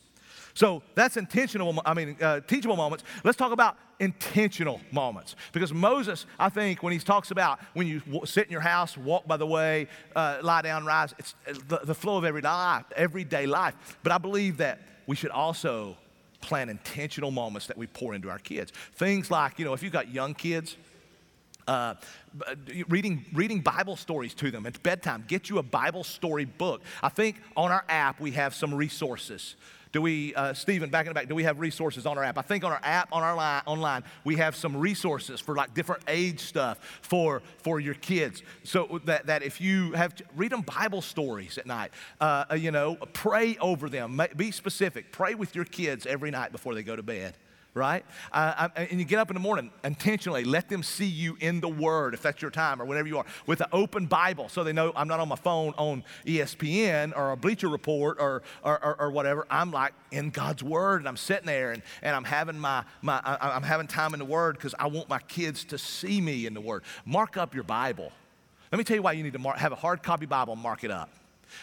[0.55, 3.05] So that's intentional, I mean, uh, teachable moments.
[3.25, 5.35] Let's talk about intentional moments.
[5.53, 8.97] Because Moses, I think, when he talks about when you w- sit in your house,
[8.97, 12.49] walk by the way, uh, lie down, rise, it's uh, the, the flow of everyday
[12.49, 13.75] life, everyday life.
[14.05, 15.97] But I believe that we should also
[16.41, 18.73] plan intentional moments that we pour into our kids.
[18.95, 20.77] Things like, you know, if you've got young kids,
[21.67, 21.95] Uh,
[22.89, 24.67] reading, reading Bible stories to them.
[24.67, 25.25] It's bedtime.
[25.27, 26.83] Get you a Bible story book.
[27.03, 29.57] I think on our app we have some resources.
[29.95, 32.37] Do we, uh, Stephen, back in the back, do we have resources on our app?
[32.37, 35.73] I think on our app, on our line, online, we have some resources for like
[35.73, 38.43] different age stuff for, for your kids.
[38.65, 42.55] So that, that if you have, to, read them Bible stories at night, uh, uh
[42.57, 44.21] you know, pray over them.
[44.35, 45.13] Be specific.
[45.13, 47.35] Pray with your kids every night before they go to bed
[47.75, 48.05] right?
[48.33, 51.69] Uh, and you get up in the morning intentionally, let them see you in the
[51.69, 54.73] Word, if that's your time or whatever you are, with an open Bible so they
[54.73, 59.01] know I'm not on my phone on ESPN or a Bleacher Report or, or, or,
[59.01, 59.47] or whatever.
[59.51, 63.21] I'm like in God's Word and I'm sitting there and, and I'm having my, my
[63.25, 66.55] I'm having time in the Word because I want my kids to see me in
[66.55, 66.85] the Word.
[67.05, 68.13] Mark up your Bible.
[68.71, 70.85] Let me tell you why you need to mark, have a hard copy Bible mark
[70.85, 71.11] it up.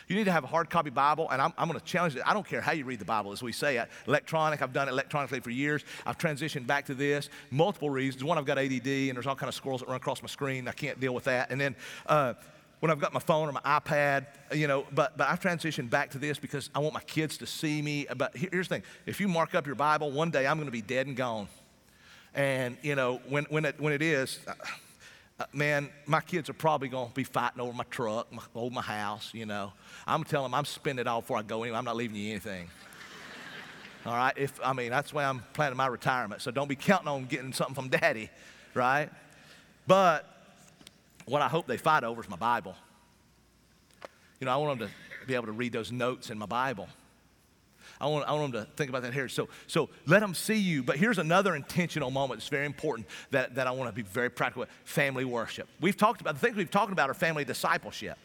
[0.08, 2.24] You need to have a hard copy Bible, and I'm, I'm going to challenge it.
[2.26, 3.78] I don't care how you read the Bible, as we say.
[3.78, 3.90] It.
[4.08, 5.84] Electronic, I've done it electronically for years.
[6.06, 7.30] I've transitioned back to this.
[7.50, 8.24] Multiple reasons.
[8.24, 10.68] One, I've got ADD, and there's all kind of squirrels that run across my screen.
[10.68, 11.52] I can't deal with that.
[11.52, 11.76] And then
[12.06, 12.34] uh,
[12.82, 16.10] when I've got my phone or my iPad, you know, but, but I've transitioned back
[16.12, 18.08] to this because I want my kids to see me.
[18.18, 20.72] But here's the thing if you mark up your Bible, one day I'm going to
[20.72, 21.48] be dead and gone.
[22.34, 24.54] And, you know, when, when, it, when it is, uh,
[25.42, 28.72] Uh, man, my kids are probably going to be fighting over my truck, my, over
[28.72, 29.74] my house, you know.
[30.06, 31.80] I'm telling them I'm spending it all before I go anywhere.
[31.80, 32.70] I'm not leaving you anything.
[34.06, 34.36] all right?
[34.38, 36.44] If I mean, that's why I'm planning my retirement.
[36.44, 38.30] So don't be counting on getting something from daddy,
[38.76, 39.10] right?
[39.88, 40.28] But
[41.26, 42.76] what I hope they fight over is my Bible.
[44.40, 46.88] You know, I want them to be able to read those notes in my Bible.
[48.02, 49.30] I want, I want them to think about that here.
[49.30, 50.82] So, so let them see you.
[50.82, 54.30] But here's another intentional moment that's very important that, that I want to be very
[54.30, 55.68] practical with family worship.
[55.80, 58.18] We've talked about, the things we've talked about are family discipleship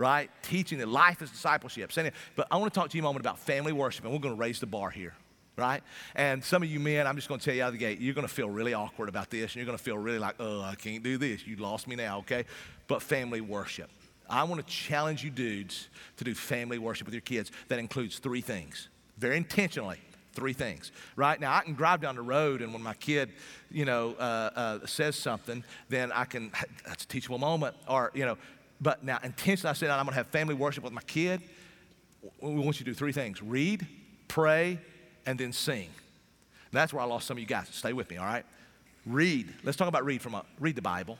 [0.00, 0.30] right?
[0.42, 1.92] Teaching that life is discipleship.
[2.34, 4.34] But I want to talk to you a moment about family worship, and we're going
[4.34, 5.12] to raise the bar here,
[5.58, 5.82] right?
[6.14, 8.00] And some of you men, I'm just going to tell you out of the gate,
[8.00, 10.36] you're going to feel really awkward about this, and you're going to feel really like,
[10.40, 11.46] oh, I can't do this.
[11.46, 12.46] You lost me now, okay?
[12.88, 13.90] But family worship.
[14.30, 18.20] I want to challenge you dudes to do family worship with your kids that includes
[18.20, 18.88] three things,
[19.20, 19.98] very intentionally.
[20.32, 21.40] Three things, right?
[21.40, 23.30] Now, I can drive down the road, and when my kid,
[23.68, 26.52] you know, uh, uh, says something, then I can,
[26.86, 27.74] that's a teachable moment.
[27.88, 28.38] Or, you know,
[28.80, 31.42] but now, intentionally, I said, I'm going to have family worship with my kid.
[32.40, 33.86] We want you to do three things read,
[34.28, 34.78] pray,
[35.26, 35.88] and then sing.
[36.72, 37.68] That's where I lost some of you guys.
[37.72, 38.44] Stay with me, all right?
[39.04, 39.52] Read.
[39.64, 41.18] Let's talk about read from a, read the Bible.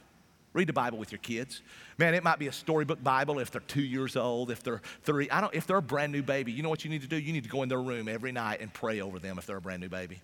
[0.53, 1.63] Read the Bible with your kids.
[1.97, 5.31] Man, it might be a storybook Bible if they're two years old, if they're three.
[5.31, 7.17] I don't, if they're a brand new baby, you know what you need to do?
[7.17, 9.59] You need to go in their room every night and pray over them if they're
[9.59, 10.21] a brand new baby.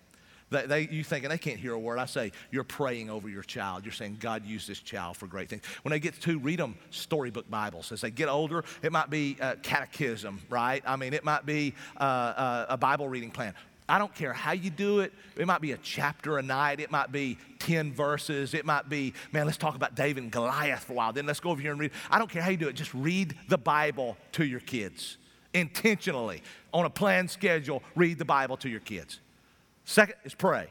[0.49, 1.99] They, they, you thinking they can't hear a word.
[1.99, 3.83] I say you're praying over your child.
[3.83, 5.63] You're saying God used this child for great things.
[5.83, 7.91] When they get to read them storybook Bibles.
[7.91, 10.83] As they get older, it might be uh, catechism, right?
[10.85, 13.53] I mean, it might be uh, uh, a Bible reading plan.
[13.89, 15.13] I don't care how you do it.
[15.37, 16.79] It might be a chapter a night.
[16.79, 18.53] It might be 10 verses.
[18.53, 21.13] It might be, man, let's talk about David and Goliath for a while.
[21.13, 21.91] Then let's go over here and read.
[22.11, 22.73] I don't care how you do it.
[22.73, 25.17] Just read the Bible to your kids
[25.53, 27.81] intentionally on a planned schedule.
[27.95, 29.21] Read the Bible to your kids.
[29.85, 30.67] Second is pray.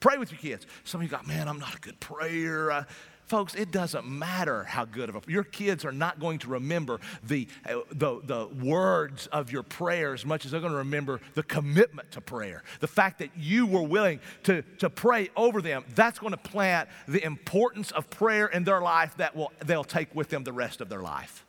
[0.00, 0.66] Pray with your kids.
[0.82, 2.86] Some of you got, man, I'm not a good prayer.
[3.32, 7.00] Folks, it doesn't matter how good of a your kids are not going to remember
[7.24, 11.18] the, uh, the, the words of your prayer as much as they're going to remember
[11.32, 12.62] the commitment to prayer.
[12.80, 16.90] The fact that you were willing to, to pray over them, that's going to plant
[17.08, 20.82] the importance of prayer in their life that will, they'll take with them the rest
[20.82, 21.46] of their life.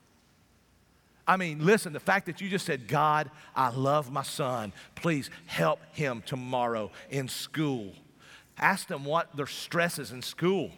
[1.27, 4.71] I mean, listen, the fact that you just said, God, I love my son.
[4.95, 7.91] Please help him tomorrow in school.
[8.57, 10.71] Ask them what their stress is in school.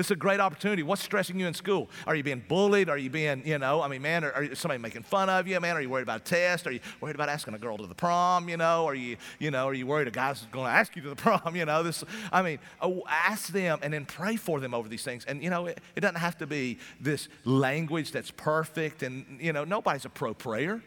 [0.00, 0.82] This is a great opportunity.
[0.82, 1.90] What's stressing you in school?
[2.06, 2.88] Are you being bullied?
[2.88, 5.60] Are you being, you know, I mean, man, are, are somebody making fun of you?
[5.60, 6.66] Man, are you worried about a test?
[6.66, 8.48] Are you worried about asking a girl to the prom?
[8.48, 11.02] You know, are you, you know, are you worried a guy's going to ask you
[11.02, 11.54] to the prom?
[11.54, 15.02] You know, this, I mean, oh, ask them and then pray for them over these
[15.02, 15.26] things.
[15.26, 19.02] And, you know, it, it doesn't have to be this language that's perfect.
[19.02, 20.82] And, you know, nobody's a pro prayer.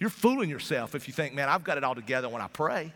[0.00, 2.94] You're fooling yourself if you think, man, I've got it all together when I pray.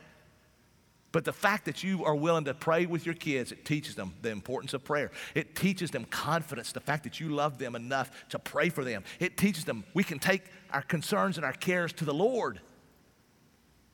[1.13, 4.15] But the fact that you are willing to pray with your kids, it teaches them
[4.23, 5.11] the importance of prayer.
[5.35, 9.03] It teaches them confidence, the fact that you love them enough to pray for them.
[9.19, 12.61] It teaches them we can take our concerns and our cares to the Lord.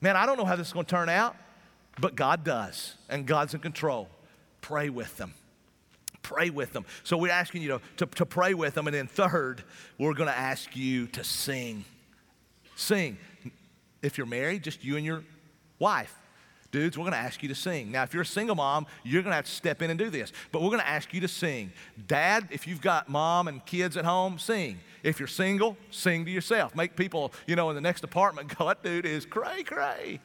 [0.03, 1.37] Man, I don't know how this is going to turn out,
[1.99, 4.11] but God does, and God's in control.
[4.61, 5.33] Pray with them.
[6.21, 6.85] Pray with them.
[7.03, 8.89] So we're asking you to, to, to pray with them.
[8.89, 9.63] And then, third,
[9.97, 11.85] we're going to ask you to sing.
[12.75, 13.17] Sing.
[14.03, 15.23] If you're married, just you and your
[15.79, 16.15] wife
[16.77, 17.91] Dudes, we're going to ask you to sing.
[17.91, 20.11] Now, if you're a single mom, you're going to have to step in and do
[20.11, 20.31] this.
[20.53, 21.73] But we're going to ask you to sing.
[22.07, 24.79] Dad, if you've got mom and kids at home, sing.
[25.03, 26.77] If you're single, sing to yourself.
[26.77, 30.21] Make people, you know, in the next apartment go, that dude is cray cray.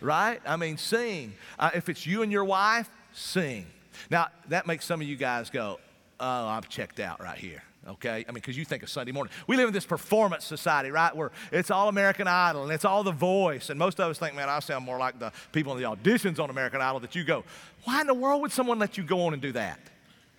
[0.00, 0.40] Right?
[0.46, 1.34] I mean, sing.
[1.58, 3.66] Uh, if it's you and your wife, sing.
[4.10, 5.80] Now, that makes some of you guys go,
[6.18, 7.62] oh, I'm checked out right here.
[7.88, 8.24] Okay?
[8.28, 9.32] I mean, because you think of Sunday morning.
[9.46, 11.14] We live in this performance society, right?
[11.14, 13.70] Where it's all American Idol and it's all the voice.
[13.70, 16.38] And most of us think, man, I sound more like the people in the auditions
[16.38, 17.44] on American Idol that you go,
[17.84, 19.80] why in the world would someone let you go on and do that?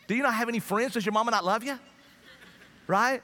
[0.08, 0.94] Do you not have any friends?
[0.94, 1.78] Does your mama not love you?
[2.88, 3.22] Right?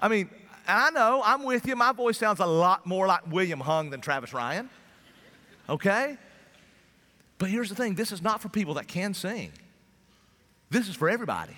[0.00, 0.28] I mean,
[0.66, 1.76] I know, I'm with you.
[1.76, 4.70] My voice sounds a lot more like William Hung than Travis Ryan.
[5.68, 6.16] Okay?
[7.38, 9.52] But here's the thing this is not for people that can sing,
[10.70, 11.54] this is for everybody.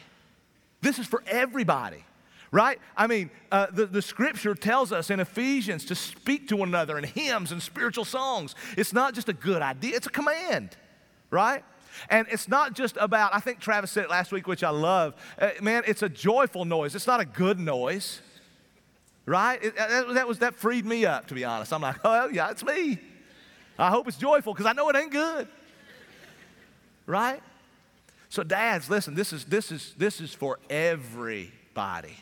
[0.85, 2.05] This is for everybody
[2.55, 2.79] right?
[2.97, 6.97] I mean, uh, the, the scripture tells us in Ephesians to speak to one another
[6.97, 8.55] in hymns and spiritual songs.
[8.77, 10.77] It's not just a good idea, it's a command,
[11.31, 11.65] right?
[12.09, 15.15] And it's not just about, I think Travis said it last week, which I love.
[15.37, 18.21] Uh, man, it's a joyful noise, it's not a good noise,
[19.27, 19.61] right?
[19.61, 21.73] It, that, that, was, that freed me up, to be honest.
[21.73, 23.01] I'm like, oh, yeah, it's me.
[23.77, 25.49] I hope it's joyful because I know it ain't good,
[27.05, 27.43] right?
[28.35, 32.17] So, dads, listen, this is, this is, this is for everybody.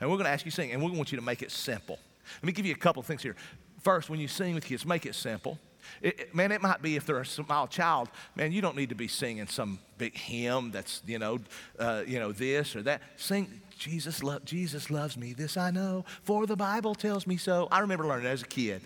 [0.00, 1.50] And we're going to ask you to sing, and we want you to make it
[1.50, 1.98] simple.
[2.36, 3.34] Let me give you a couple things here.
[3.82, 5.58] First, when you sing with kids, make it simple.
[6.00, 8.90] It, it, man, it might be if they're a small child, man, you don't need
[8.90, 11.40] to be singing some big hymn that's, you know,
[11.80, 13.02] uh, you know, this or that.
[13.16, 17.66] Sing, Jesus, lo- Jesus loves me, this I know, for the Bible tells me so.
[17.72, 18.82] I remember learning as a kid.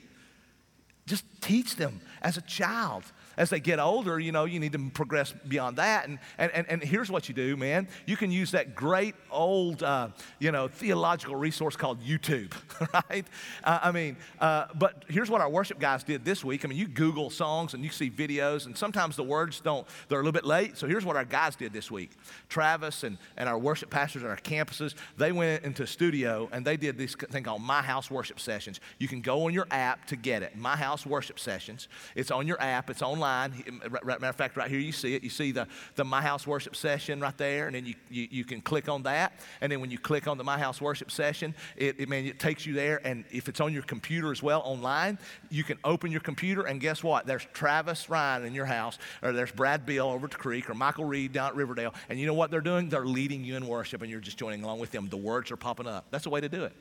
[1.05, 3.03] Just teach them as a child
[3.37, 6.09] as they get older, you know, you need to progress beyond that.
[6.09, 7.89] And, and, and, and here's what you do, man.
[8.07, 12.53] You can use that great old, uh, you know, theological resource called YouTube,
[13.11, 13.27] right?
[13.65, 16.65] Uh, I mean, uh, but here's what our worship guys did this week.
[16.65, 20.21] I mean, you Google songs and you see videos, and sometimes the words don't, they're
[20.21, 20.77] a little bit late.
[20.77, 22.11] So here's what our guys did this week.
[22.49, 26.77] Travis and, and our worship pastors at our campuses, they went into studio and they
[26.77, 28.81] did this thing called My House Worship Sessions.
[28.99, 30.57] You can go on your app to get it.
[30.57, 31.89] My House Worship Sessions.
[32.15, 35.23] It's on your app, it's online Matter of fact, right here you see it.
[35.23, 35.67] You see the,
[35.97, 39.03] the My House worship session right there, and then you, you, you can click on
[39.05, 39.33] that.
[39.61, 42.39] And then when you click on the My House worship session, it, it, man, it
[42.39, 43.01] takes you there.
[43.07, 45.19] And if it's on your computer as well, online,
[45.51, 47.27] you can open your computer, and guess what?
[47.27, 50.75] There's Travis Ryan in your house, or there's Brad Bill over at the creek, or
[50.75, 51.95] Michael Reed down at Riverdale.
[52.09, 52.89] And you know what they're doing?
[52.89, 55.09] They're leading you in worship, and you're just joining along with them.
[55.09, 56.07] The words are popping up.
[56.11, 56.73] That's the way to do it.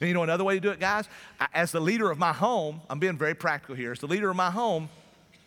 [0.00, 1.08] And you know another way to do it, guys?
[1.54, 3.92] As the leader of my home, I'm being very practical here.
[3.92, 4.88] As the leader of my home,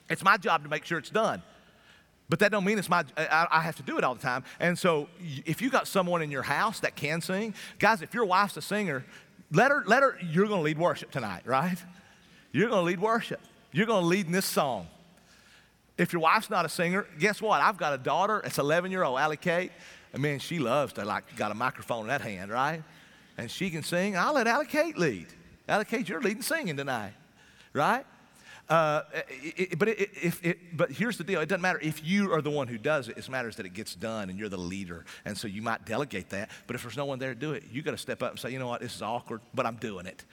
[0.09, 1.41] it's my job to make sure it's done.
[2.29, 4.43] But that don't mean it's my, I, I, have to do it all the time.
[4.59, 5.09] And so
[5.45, 8.61] if you got someone in your house that can sing, guys, if your wife's a
[8.61, 9.03] singer,
[9.51, 11.77] let her, let her, you're going to lead worship tonight, right?
[12.51, 13.41] You're going to lead worship.
[13.71, 14.87] You're going to lead in this song.
[15.97, 17.61] If your wife's not a singer, guess what?
[17.61, 19.71] I've got a daughter, it's 11 year old, Allie Kate.
[20.13, 22.83] And man, she loves to like, got a microphone in that hand, right?
[23.37, 24.15] And she can sing.
[24.15, 25.27] I'll let Allie Kate lead.
[25.67, 27.13] Allie Kate, you're leading singing tonight,
[27.73, 28.05] right?
[28.69, 29.01] Uh,
[29.41, 30.41] it, but, it, if,
[30.73, 33.17] but here's the deal it doesn't matter if you are the one who does it,
[33.17, 35.05] it matters that it gets done and you're the leader.
[35.25, 36.51] And so you might delegate that.
[36.67, 38.39] But if there's no one there to do it, you got to step up and
[38.39, 40.23] say, you know what, this is awkward, but I'm doing it.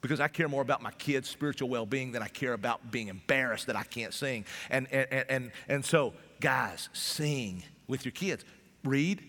[0.00, 3.08] Because I care more about my kids' spiritual well being than I care about being
[3.08, 4.46] embarrassed that I can't sing.
[4.70, 8.44] And, and, and, and so, guys, sing with your kids.
[8.84, 9.22] Read,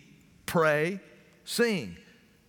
[0.45, 0.99] pray,
[1.43, 1.97] sing.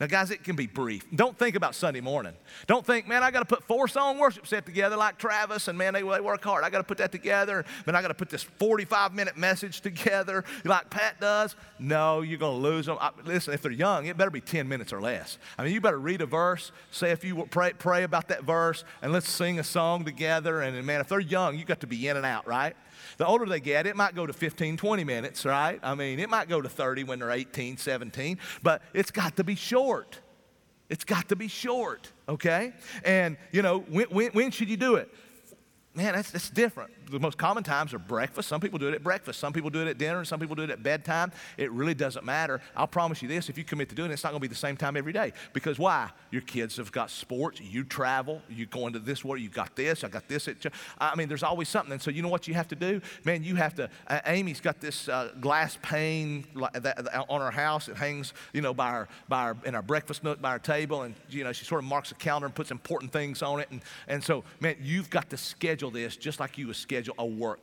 [0.05, 1.03] Now, guys, it can be brief.
[1.15, 2.35] Don't think about Sunday morning.
[2.67, 5.79] Don't think, man, I got to put four song worship set together like Travis, and
[5.79, 6.63] man, they, they work hard.
[6.63, 7.65] I got to put that together.
[7.87, 11.57] Man, I got to put this 45 minute message together like Pat does.
[11.79, 12.99] No, you're going to lose them.
[13.01, 15.39] I, listen, if they're young, it better be 10 minutes or less.
[15.59, 18.85] I mean, you better read a verse, say if you pray, pray about that verse,
[19.01, 20.61] and let's sing a song together.
[20.61, 22.77] And man, if they're young, you got to be in and out, right?
[23.17, 25.79] The older they get, it might go to 15, 20 minutes, right?
[25.83, 29.45] I mean, it might go to 30 when they're 18, 17, but it's got to
[29.45, 30.19] be short.
[30.89, 32.73] It's got to be short, okay?
[33.05, 35.13] And, you know, when, when, when should you do it?
[35.95, 38.49] Man, that's, that's different the most common times are breakfast.
[38.49, 39.39] Some people do it at breakfast.
[39.39, 40.25] Some people do it at dinner.
[40.25, 41.33] Some people do it at bedtime.
[41.57, 42.61] It really doesn't matter.
[42.77, 44.49] I'll promise you this: if you commit to doing it, it's not going to be
[44.49, 45.33] the same time every day.
[45.53, 46.11] Because why?
[46.31, 47.61] Your kids have got sports.
[47.61, 48.43] You travel.
[48.49, 49.43] You go into this world.
[49.43, 50.05] You got this.
[50.05, 50.49] I got this.
[50.49, 50.57] At,
[50.99, 51.93] I mean, there's always something.
[51.93, 53.45] And so you know what you have to do, man.
[53.45, 53.91] You have to.
[54.07, 56.47] Uh, Amy's got this uh, glass pane
[57.29, 57.89] on her house.
[57.89, 61.03] It hangs, you know, by our by our in our breakfast nook by our table,
[61.03, 63.69] and you know she sort of marks a calendar and puts important things on it.
[63.71, 67.15] And and so, man, you've got to schedule this just like you would schedule schedule
[67.19, 67.59] a work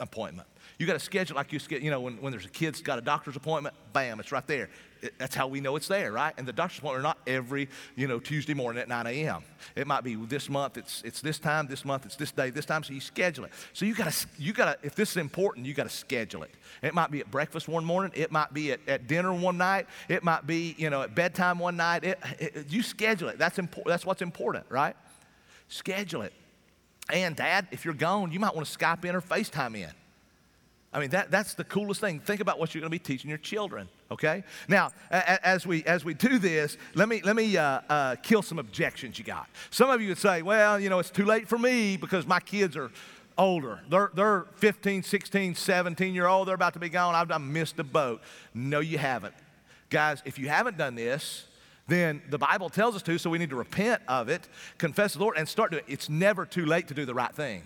[0.00, 0.48] appointment.
[0.78, 2.98] You got to schedule like you schedule, you know, when, when there's a kid's got
[2.98, 4.70] a doctor's appointment, bam, it's right there.
[5.02, 6.32] It, that's how we know it's there, right?
[6.38, 9.42] And the doctor's appointment are not every, you know, Tuesday morning at 9 a.m.
[9.76, 12.64] It might be this month, it's, it's this time, this month, it's this day, this
[12.64, 13.52] time, so you schedule it.
[13.74, 16.42] So you got to, you got to, if this is important, you got to schedule
[16.42, 16.50] it.
[16.80, 19.86] It might be at breakfast one morning, it might be at, at dinner one night,
[20.08, 22.02] it might be, you know, at bedtime one night.
[22.02, 23.38] It, it, you schedule it.
[23.38, 23.88] That's, important.
[23.88, 24.96] that's what's important, right?
[25.68, 26.32] Schedule it.
[27.10, 29.90] And dad, if you're gone, you might want to Skype in or FaceTime in.
[30.94, 32.20] I mean, that, that's the coolest thing.
[32.20, 34.44] Think about what you're going to be teaching your children, okay?
[34.68, 38.58] Now, as, we, as we do this, let me, let me uh, uh, kill some
[38.58, 39.48] objections you got.
[39.70, 42.40] Some of you would say, well, you know, it's too late for me because my
[42.40, 42.90] kids are
[43.38, 43.80] older.
[43.88, 46.48] They're, they're 15, 16, 17 year old.
[46.48, 47.14] They're about to be gone.
[47.14, 48.20] I've, I've missed the boat.
[48.52, 49.34] No, you haven't.
[49.88, 51.44] Guys, if you haven't done this,
[51.92, 55.20] then the Bible tells us to, so we need to repent of it, confess the
[55.20, 55.92] Lord, and start doing it.
[55.92, 57.62] It's never too late to do the right thing.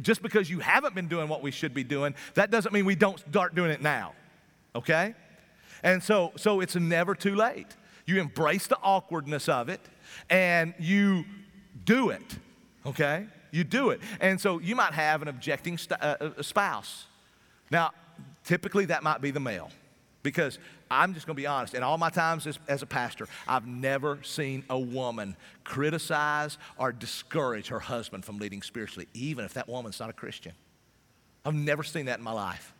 [0.00, 2.94] Just because you haven't been doing what we should be doing, that doesn't mean we
[2.94, 4.12] don't start doing it now.
[4.74, 5.14] Okay?
[5.82, 7.66] And so, so it's never too late.
[8.06, 9.80] You embrace the awkwardness of it
[10.30, 11.24] and you
[11.84, 12.38] do it.
[12.86, 13.26] Okay?
[13.50, 14.00] You do it.
[14.20, 17.06] And so you might have an objecting st- uh, uh spouse.
[17.70, 17.90] Now,
[18.44, 19.70] typically that might be the male.
[20.22, 20.58] Because
[20.90, 23.66] I'm just going to be honest, in all my times as, as, a pastor, I've
[23.66, 29.68] never seen a woman criticize or discourage her husband from leading spiritually, even if that
[29.68, 30.52] woman's not a Christian.
[31.44, 32.72] I've never seen that in my life.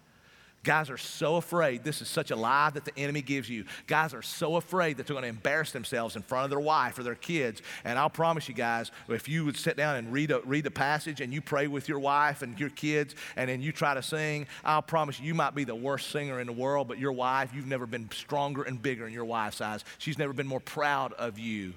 [0.64, 1.82] Guys are so afraid.
[1.82, 3.64] This is such a lie that the enemy gives you.
[3.88, 6.96] Guys are so afraid that they're going to embarrass themselves in front of their wife
[6.96, 7.62] or their kids.
[7.84, 10.70] And I'll promise you guys, if you would sit down and read a, read the
[10.70, 14.02] passage and you pray with your wife and your kids and then you try to
[14.02, 17.12] sing, I'll promise you, you might be the worst singer in the world, but your
[17.12, 19.84] wife, you've never been stronger and bigger in your wife's eyes.
[19.98, 21.72] She's never been more proud of you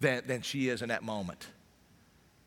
[0.00, 1.46] than, than she is in that moment.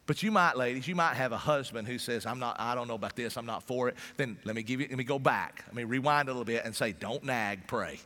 [0.10, 2.88] But you might, ladies, you might have a husband who says, I'm not, I don't
[2.88, 3.96] know about this, I'm not for it.
[4.18, 5.64] Then let me give you, let me go back.
[5.68, 8.00] Let me rewind a little bit and say, don't nag, pray.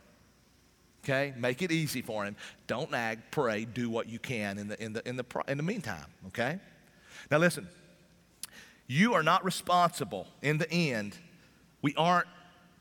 [1.02, 1.32] Okay?
[1.38, 2.36] Make it easy for him.
[2.66, 5.62] Don't nag, pray, do what you can in the, in the, in the, in the
[5.62, 6.04] meantime.
[6.26, 6.58] Okay?
[7.30, 7.66] Now listen,
[8.86, 11.16] you are not responsible in the end.
[11.80, 12.28] We aren't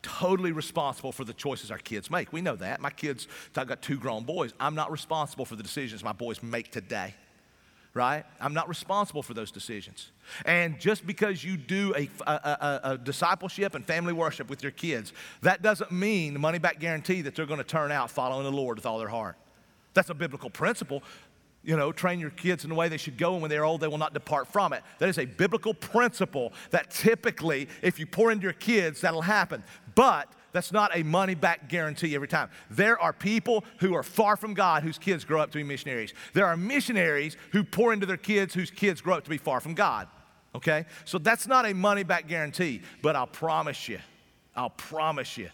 [0.01, 2.33] totally responsible for the choices our kids make.
[2.33, 2.81] We know that.
[2.81, 4.51] My kids, I've got two grown boys.
[4.59, 7.15] I'm not responsible for the decisions my boys make today
[7.93, 8.25] right?
[8.39, 10.11] I'm not responsible for those decisions.
[10.45, 14.71] And just because you do a, a, a, a, discipleship and family worship with your
[14.71, 18.43] kids, that doesn't mean the money back guarantee that they're going to turn out following
[18.43, 19.35] the Lord with all their heart.
[19.93, 21.03] That's a biblical principle.
[21.63, 23.79] You know, train your kids in the way they should go, and when they're old,
[23.79, 24.83] they will not depart from it.
[24.97, 29.63] That is a biblical principle that typically, if you pour into your kids, that'll happen.
[29.95, 32.49] But that's not a money back guarantee every time.
[32.69, 36.13] There are people who are far from God whose kids grow up to be missionaries.
[36.33, 39.59] There are missionaries who pour into their kids whose kids grow up to be far
[39.59, 40.07] from God.
[40.55, 40.85] Okay?
[41.05, 43.99] So that's not a money back guarantee, but I'll promise you,
[44.55, 45.49] I'll promise you,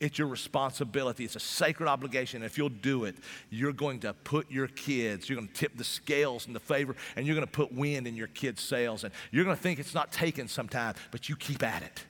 [0.00, 1.24] it's your responsibility.
[1.24, 2.42] It's a sacred obligation.
[2.42, 3.16] If you'll do it,
[3.50, 6.96] you're going to put your kids, you're going to tip the scales in the favor,
[7.16, 9.04] and you're going to put wind in your kids' sails.
[9.04, 12.06] And you're going to think it's not taken sometime, but you keep at it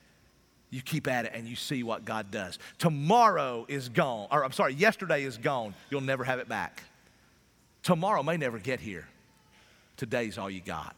[0.71, 2.59] you keep at it and you see what God does.
[2.79, 5.75] Tomorrow is gone, or I'm sorry, yesterday is gone.
[5.91, 6.83] You'll never have it back.
[7.83, 9.07] Tomorrow may never get here.
[9.97, 10.95] Today's all you got.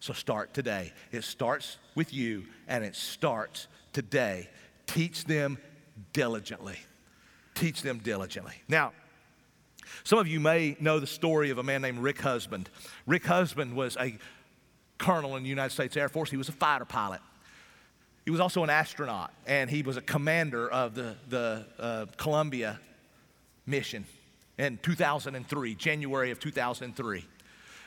[0.00, 0.92] So start today.
[1.10, 4.48] It starts with you and it starts today.
[4.86, 5.58] Teach them
[6.12, 6.78] diligently.
[7.54, 8.54] Teach them diligently.
[8.68, 8.92] Now,
[10.04, 12.68] some of you may know the story of a man named Rick Husband.
[13.06, 14.18] Rick Husband was a
[14.98, 17.20] colonel in the United States Air Force, he was a fighter pilot.
[18.26, 22.80] He was also an astronaut, and he was a commander of the, the uh, Columbia
[23.66, 24.04] mission
[24.58, 27.24] in 2003, January of 2003.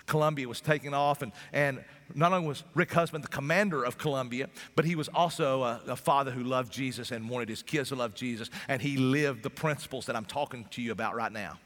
[0.06, 1.84] Columbia was taken off, and, and
[2.16, 5.96] not only was Rick Husband the commander of Columbia, but he was also a, a,
[5.98, 9.50] father who loved Jesus and wanted his kids to love Jesus, and he lived the
[9.50, 11.60] principles that I'm talking to you about right now.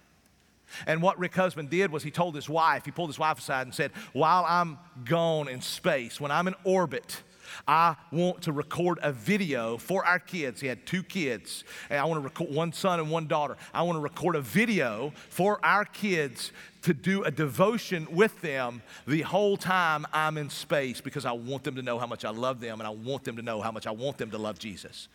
[0.88, 3.68] And what Rick Husband did was he told his wife, he pulled his wife aside
[3.68, 7.22] and said, While I'm gone in space, when I'm in orbit,
[7.68, 10.62] I want to record a video for our kids.
[10.62, 13.58] He had two kids, and I want to record one son and one daughter.
[13.74, 16.52] I want to record a video for our kids
[16.84, 21.64] to do a devotion with them the whole time I'm in space because I want
[21.64, 23.72] them to know how much I love them and I want them to know how
[23.72, 25.08] much I want them to love Jesus.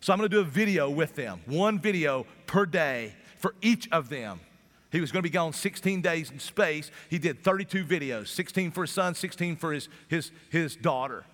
[0.00, 3.88] So I'm going to do a video with them, one video per day for each
[3.92, 4.40] of them.
[4.90, 6.90] He was going to be gone 16 days in space.
[7.10, 11.24] He did 32 videos 16 for his son, 16 for his, his, his daughter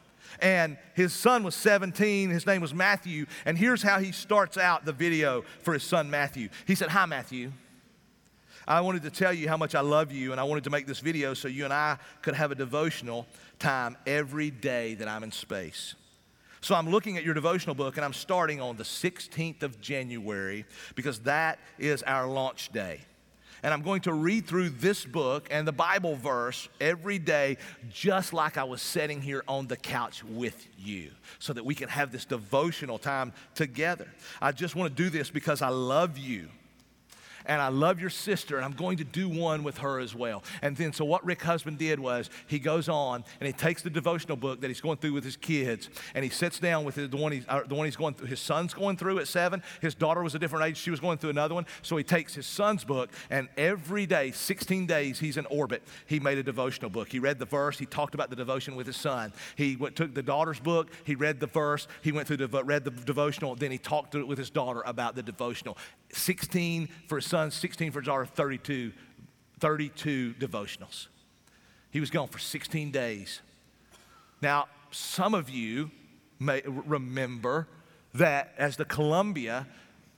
[0.41, 2.31] and his son was 17.
[2.31, 3.27] His name was Matthew.
[3.45, 6.49] And here's how he starts out the video for his son Matthew.
[6.67, 7.53] He said, Hi, Matthew.
[8.67, 10.87] I wanted to tell you how much I love you, and I wanted to make
[10.87, 13.27] this video so you and I could have a devotional
[13.59, 15.95] time every day that I'm in space.
[16.61, 20.65] So I'm looking at your devotional book, and I'm starting on the 16th of January
[20.95, 23.01] because that is our launch day.
[23.63, 27.59] And I'm going to read through this book and the Bible verse every day,
[27.91, 31.89] just like I was sitting here on the couch with you, so that we can
[31.89, 34.09] have this devotional time together.
[34.41, 36.49] I just want to do this because I love you.
[37.47, 40.43] And I love your sister, and I'm going to do one with her as well.
[40.63, 43.91] And then, so what Rick Husband did was he goes on and he takes the
[43.91, 47.17] devotional book that he's going through with his kids, and he sits down with the
[47.17, 48.29] one he's, uh, the one he's going through.
[48.29, 49.63] His son's going through at seven.
[49.81, 50.77] His daughter was a different age.
[50.77, 51.67] She was going through another one.
[51.83, 55.83] So he takes his son's book, and every day, 16 days, he's in orbit.
[56.07, 57.09] He made a devotional book.
[57.09, 57.79] He read the verse.
[57.79, 59.33] He talked about the devotion with his son.
[59.57, 60.91] He went, took the daughter's book.
[61.05, 61.89] He read the verse.
[62.03, 63.55] He went through the read the devotional.
[63.55, 65.77] Then he talked with his daughter about the devotional.
[66.13, 68.93] 16 for his son, 16 for his daughter, 32,
[69.59, 71.07] 32 devotionals.
[71.91, 73.41] He was gone for 16 days.
[74.43, 75.91] Now, some of you
[76.39, 77.69] may remember
[78.15, 79.67] that as the Columbia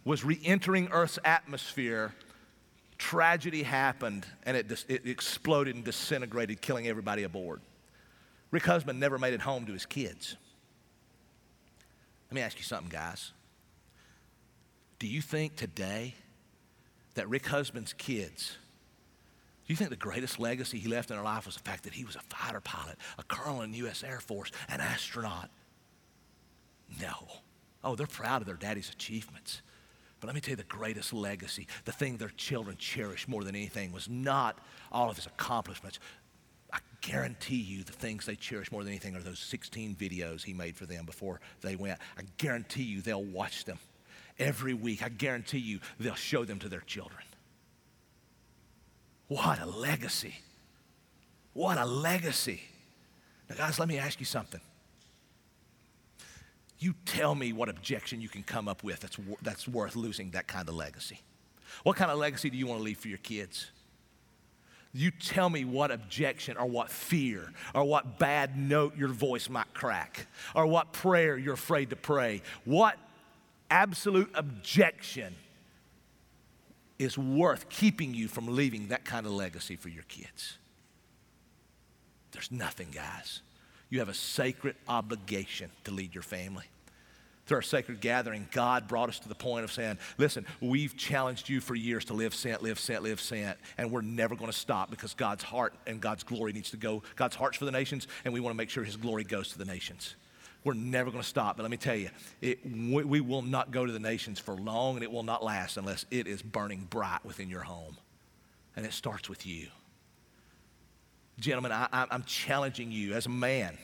[0.05, 2.15] was re entering Earth's atmosphere,
[2.99, 7.61] tragedy happened and it, it exploded and disintegrated, killing everybody aboard.
[8.51, 10.37] Rick Husband never made it home to his kids.
[12.29, 13.31] Let me ask you something, guys.
[14.99, 16.15] Do you think today
[17.15, 18.57] that Rick Husband's kids,
[19.67, 21.95] do you think the greatest legacy he left in their life was the fact that
[21.95, 24.05] he was a fighter pilot, a colonel in the U.S.
[24.05, 25.49] Air Force, an astronaut?
[27.01, 27.15] No.
[27.83, 29.63] Oh, they're proud of their daddy's achievements.
[30.21, 33.55] But let me tell you the greatest legacy, the thing their children cherish more than
[33.55, 34.59] anything, was not
[34.93, 35.99] all of his accomplishments.
[36.73, 40.53] I guarantee you the things they cherish more than anything are those 16 videos he
[40.53, 41.99] made for them before they went.
[42.19, 43.79] I guarantee you they'll watch them
[44.39, 45.03] every week.
[45.03, 47.23] I guarantee you they'll show them to their children.
[49.29, 50.35] What a legacy.
[51.53, 52.61] What a legacy.
[53.49, 54.61] Now, guys, let me ask you something.
[56.79, 60.47] You tell me what objection you can come up with that's, that's worth losing that
[60.47, 61.21] kind of legacy.
[61.83, 63.71] What kind of legacy do you want to leave for your kids?
[64.93, 69.73] You tell me what objection or what fear or what bad note your voice might
[69.75, 72.43] crack or what prayer you're afraid to pray.
[72.65, 72.97] What
[73.75, 75.35] absolute objection
[76.97, 80.59] is worth keeping you from leaving that kind of legacy for your kids.
[82.31, 83.43] There's nothing, guys.
[83.91, 86.65] You have a sacred obligation to lead your family.
[87.47, 91.49] Through our sacred gathering, God brought us to the point of saying, listen, we've challenged
[91.49, 94.57] you for years to live sent, live sent, live sent, and we're never going to
[94.57, 97.03] stop because God's heart and God's glory needs to go.
[97.17, 99.59] God's heart's for the nations, and we want to make sure His glory goes to
[99.59, 100.15] the nations.
[100.65, 101.57] We're never going to stop.
[101.57, 102.09] But let me tell you,
[102.41, 105.45] it, we, we will not go to the nations for long, and it will not
[105.45, 107.97] last unless it is burning bright within your home.
[108.75, 109.69] And it starts with you.
[111.39, 113.77] Gentlemen, I, I'm challenging you as a man.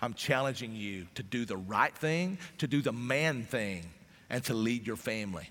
[0.00, 3.90] I'm challenging you to do the right thing, to do the man thing,
[4.30, 5.50] and to lead your family.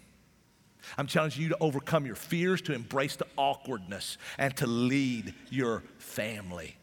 [0.97, 5.83] I'm challenging you to overcome your fears, to embrace the awkwardness, and to lead your
[5.97, 6.77] family.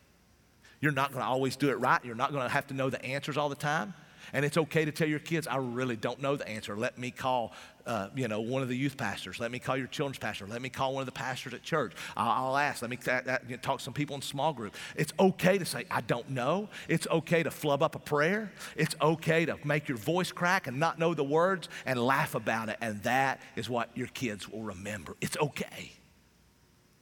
[0.82, 2.04] You're not going to always do it right.
[2.04, 3.94] You're not going to have to know the answers all the time.
[4.32, 6.76] And it's okay to tell your kids, I really don't know the answer.
[6.76, 7.52] Let me call,
[7.86, 9.38] uh, you know, one of the youth pastors.
[9.38, 10.46] Let me call your children's pastor.
[10.46, 11.92] Let me call one of the pastors at church.
[12.16, 12.82] I'll, I'll ask.
[12.82, 14.74] Let me talk to some people in small group.
[14.96, 16.68] It's okay to say, I don't know.
[16.88, 18.52] It's okay to flub up a prayer.
[18.76, 22.70] It's okay to make your voice crack and not know the words and laugh about
[22.70, 22.78] it.
[22.80, 25.16] And that is what your kids will remember.
[25.20, 25.92] It's okay.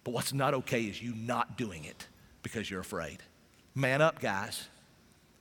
[0.04, 2.08] But what's not okay is you not doing it
[2.42, 3.22] because you're afraid.
[3.80, 4.68] Man up, guys.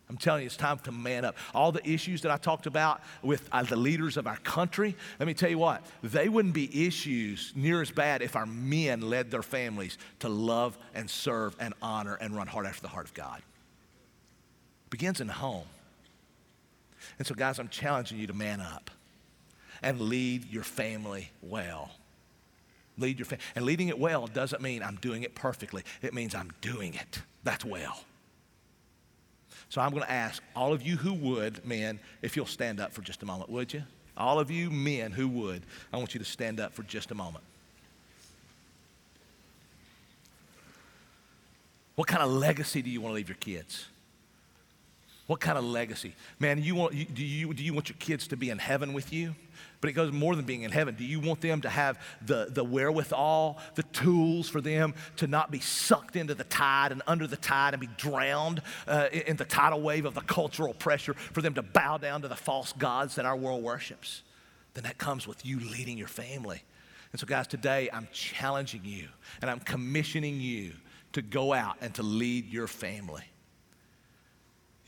[0.10, 1.36] I'm telling you, it's time to man up.
[1.54, 5.28] All the issues that I talked about with uh, the leaders of our country, let
[5.28, 9.30] me tell you what, they wouldn't be issues near as bad if our men led
[9.30, 13.14] their families to love and serve and honor and run hard after the heart of
[13.14, 13.40] God.
[14.88, 15.68] It begins in the home.
[17.20, 18.90] And so, guys, I'm challenging you to man up
[19.84, 21.92] and lead your family well.
[22.98, 23.44] Lead your family.
[23.56, 27.22] And leading it well doesn't mean I'm doing it perfectly, it means I'm doing it.
[27.44, 28.00] That's well.
[29.70, 32.92] So I'm going to ask all of you who would, men, if you'll stand up
[32.92, 33.84] for just a moment, would you?
[34.18, 35.64] All of you men who would,
[35.94, 37.44] I want you to stand up for just a moment.
[41.96, 43.88] What kind of legacy do you want to leave your kids?
[45.28, 46.16] What kind of legacy?
[46.40, 49.14] Man, you want, do, you, do you want your kids to be in heaven with
[49.14, 49.36] you?
[49.82, 50.96] But it goes more than being in heaven.
[50.96, 55.52] Do you want them to have the, the wherewithal, the tools for them to not
[55.52, 59.46] be sucked into the tide and under the tide and be drowned uh, in the
[59.46, 63.16] tidal wave of the cultural pressure for them to bow down to the false gods
[63.16, 64.24] that our world worships?
[64.74, 66.62] Then that comes with you leading your family.
[67.12, 69.08] And so, guys, today I'm challenging you
[69.42, 70.74] and I'm commissioning you
[71.14, 73.24] to go out and to lead your family.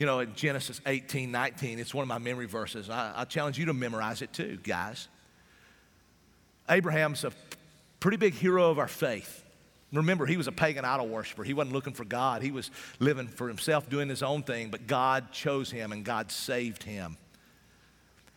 [0.02, 2.90] You know, in Genesis 18, 19, it's one of my memory verses.
[2.90, 5.06] I, I challenge you to memorize it too, guys.
[6.68, 7.30] Abraham's a
[8.00, 9.44] pretty big hero of our faith.
[9.92, 11.44] Remember, he was a pagan idol worshiper.
[11.44, 12.42] He wasn't looking for God.
[12.42, 16.32] He was living for himself, doing his own thing, but God chose him and God
[16.32, 17.16] saved him.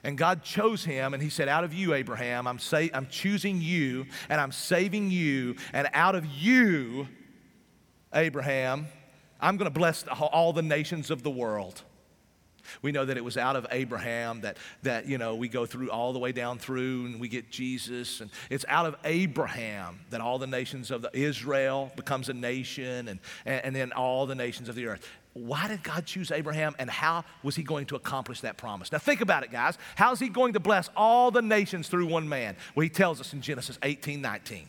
[0.04, 3.60] And God chose him, and he said, Out of you, Abraham, I'm, sa- I'm choosing
[3.60, 7.08] you, and I'm saving you, and out of you,
[8.14, 8.86] Abraham,
[9.40, 11.82] I'm going to bless all the nations of the world.
[12.82, 15.90] We know that it was out of Abraham that, that, you know, we go through
[15.90, 18.22] all the way down through and we get Jesus.
[18.22, 23.08] And it's out of Abraham that all the nations of the, Israel becomes a nation
[23.08, 25.08] and, and, then all the nations of the earth.
[25.34, 28.92] Why did God choose Abraham and how was he going to accomplish that promise?
[28.92, 29.78] Now think about it, guys.
[29.96, 32.56] How is he going to bless all the nations through one man?
[32.74, 34.68] Well, he tells us in Genesis 18 19.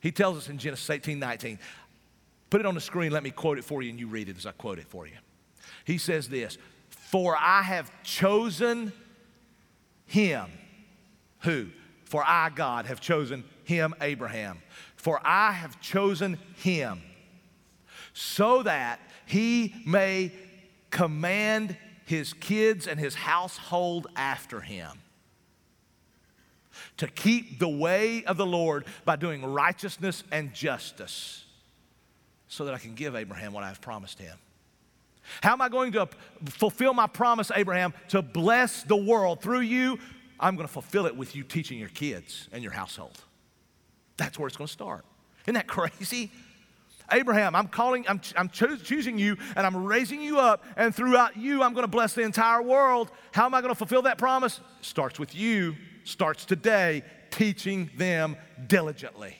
[0.00, 1.58] He tells us in Genesis 18 19.
[2.50, 4.36] Put it on the screen, let me quote it for you, and you read it
[4.36, 5.14] as I quote it for you.
[5.84, 6.58] He says this
[6.90, 8.92] For I have chosen
[10.06, 10.46] him.
[11.42, 11.68] Who?
[12.04, 14.58] For I, God, have chosen him, Abraham.
[14.96, 17.00] For I have chosen him
[18.12, 20.32] so that he may
[20.90, 24.90] command his kids and his household after him
[26.96, 31.44] to keep the way of the Lord by doing righteousness and justice
[32.50, 34.36] so that I can give Abraham what I have promised him.
[35.40, 36.08] How am I going to
[36.46, 39.98] fulfill my promise, Abraham, to bless the world through you?
[40.38, 43.22] I'm going to fulfill it with you teaching your kids and your household.
[44.16, 45.04] That's where it's going to start.
[45.44, 46.32] Isn't that crazy?
[47.12, 51.36] Abraham, I'm calling, I'm, I'm cho- choosing you and I'm raising you up, and throughout
[51.36, 53.12] you, I'm going to bless the entire world.
[53.32, 54.60] How am I going to fulfill that promise?
[54.80, 58.36] Starts with you, starts today, teaching them
[58.66, 59.39] diligently.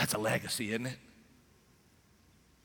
[0.00, 0.96] That's a legacy, isn't it?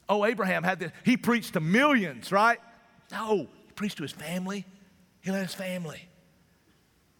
[0.08, 2.60] Oh, Abraham had this, he preached to millions, right?
[3.12, 4.66] No, he preached to his family.
[5.20, 6.08] He led his family.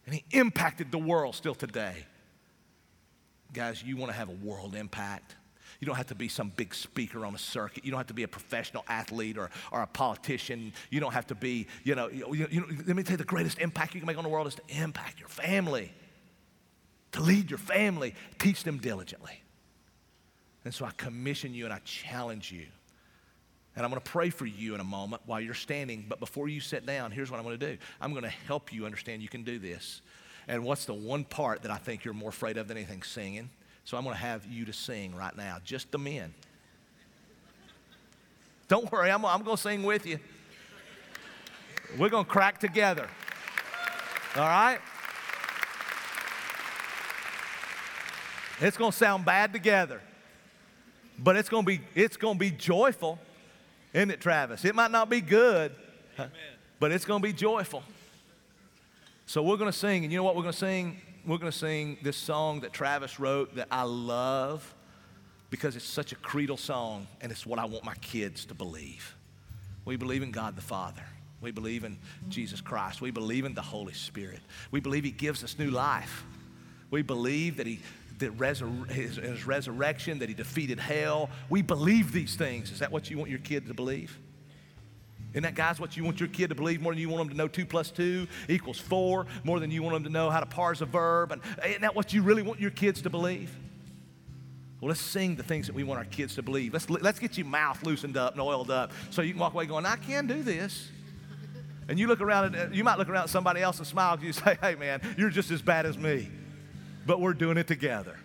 [0.06, 2.06] And he impacted the world still today.
[3.52, 5.36] Guys, you want to have a world impact.
[5.80, 7.84] You don't have to be some big speaker on a circuit.
[7.84, 10.72] You don't have to be a professional athlete or, or a politician.
[10.88, 13.24] You don't have to be, you know, you, you know, let me tell you the
[13.24, 15.92] greatest impact you can make on the world is to impact your family,
[17.12, 19.42] to lead your family, teach them diligently.
[20.66, 22.66] And so I commission you and I challenge you.
[23.76, 26.04] And I'm going to pray for you in a moment while you're standing.
[26.08, 28.72] But before you sit down, here's what I'm going to do I'm going to help
[28.72, 30.00] you understand you can do this.
[30.48, 33.04] And what's the one part that I think you're more afraid of than anything?
[33.04, 33.48] Singing.
[33.84, 36.34] So I'm going to have you to sing right now, just the men.
[38.66, 40.18] Don't worry, I'm, I'm going to sing with you.
[41.96, 43.08] We're going to crack together.
[44.34, 44.80] All right?
[48.60, 50.00] It's going to sound bad together
[51.18, 53.18] but it's going to be it's going to be joyful
[53.92, 54.64] isn't it travis?
[54.64, 55.72] It might not be good
[56.78, 57.82] but it's going to be joyful.
[59.26, 61.00] So we're going to sing and you know what we're going to sing?
[61.26, 64.74] We're going to sing this song that travis wrote that i love
[65.50, 69.16] because it's such a creedal song and it's what i want my kids to believe.
[69.84, 71.02] We believe in god the father.
[71.40, 71.98] We believe in
[72.28, 73.00] jesus christ.
[73.00, 74.40] We believe in the holy spirit.
[74.70, 76.24] We believe he gives us new life.
[76.90, 77.80] We believe that he
[78.18, 81.30] that resur- his, his resurrection, that he defeated hell.
[81.48, 82.70] We believe these things.
[82.70, 84.18] Is that what you want your kid to believe?
[85.32, 87.28] Isn't that, guys, what you want your kid to believe more than you want them
[87.30, 90.40] to know two plus two equals four, more than you want them to know how
[90.40, 91.30] to parse a verb?
[91.30, 93.54] And isn't that what you really want your kids to believe?
[94.80, 96.72] Well, let's sing the things that we want our kids to believe.
[96.72, 99.66] Let's, let's get your mouth loosened up and oiled up so you can walk away
[99.66, 100.88] going, I can do this.
[101.88, 104.16] And you look around, and uh, you might look around at somebody else and smile
[104.16, 106.30] because you say, hey, man, you're just as bad as me
[107.06, 108.16] but we're doing it together.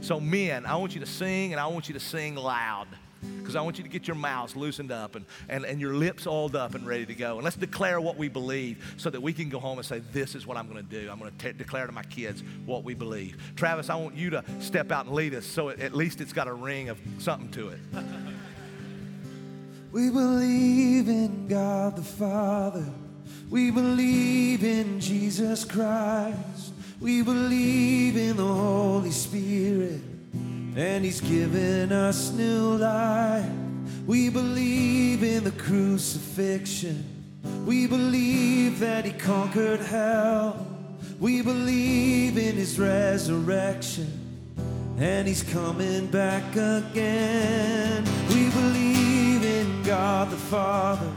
[0.00, 2.88] So, men, I want you to sing and I want you to sing loud
[3.38, 6.26] because I want you to get your mouths loosened up and, and, and your lips
[6.26, 7.36] oiled up and ready to go.
[7.36, 10.34] And let's declare what we believe so that we can go home and say, This
[10.34, 11.10] is what I'm going to do.
[11.10, 13.36] I'm going to declare to my kids what we believe.
[13.56, 16.32] Travis, I want you to step out and lead us so it, at least it's
[16.32, 17.80] got a ring of something to it.
[19.92, 22.84] we believe in God the Father,
[23.48, 26.73] we believe in Jesus Christ.
[27.04, 30.00] We believe in the Holy Spirit,
[30.74, 33.44] and He's given us new life.
[34.06, 37.04] We believe in the crucifixion.
[37.66, 40.66] We believe that He conquered hell.
[41.20, 44.10] We believe in His resurrection,
[44.98, 48.02] and He's coming back again.
[48.30, 51.12] We believe in God the Father.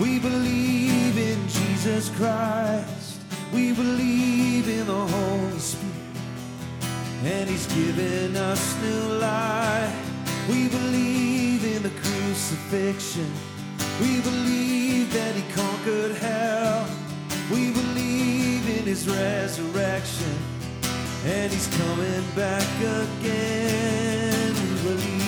[0.00, 3.01] We believe in Jesus Christ.
[3.52, 5.94] We believe in the Holy Spirit,
[7.24, 9.94] and He's given us new life.
[10.48, 13.30] We believe in the crucifixion.
[14.00, 16.86] We believe that He conquered hell.
[17.50, 20.34] We believe in His resurrection,
[21.26, 24.54] and He's coming back again.
[24.54, 25.21] We believe.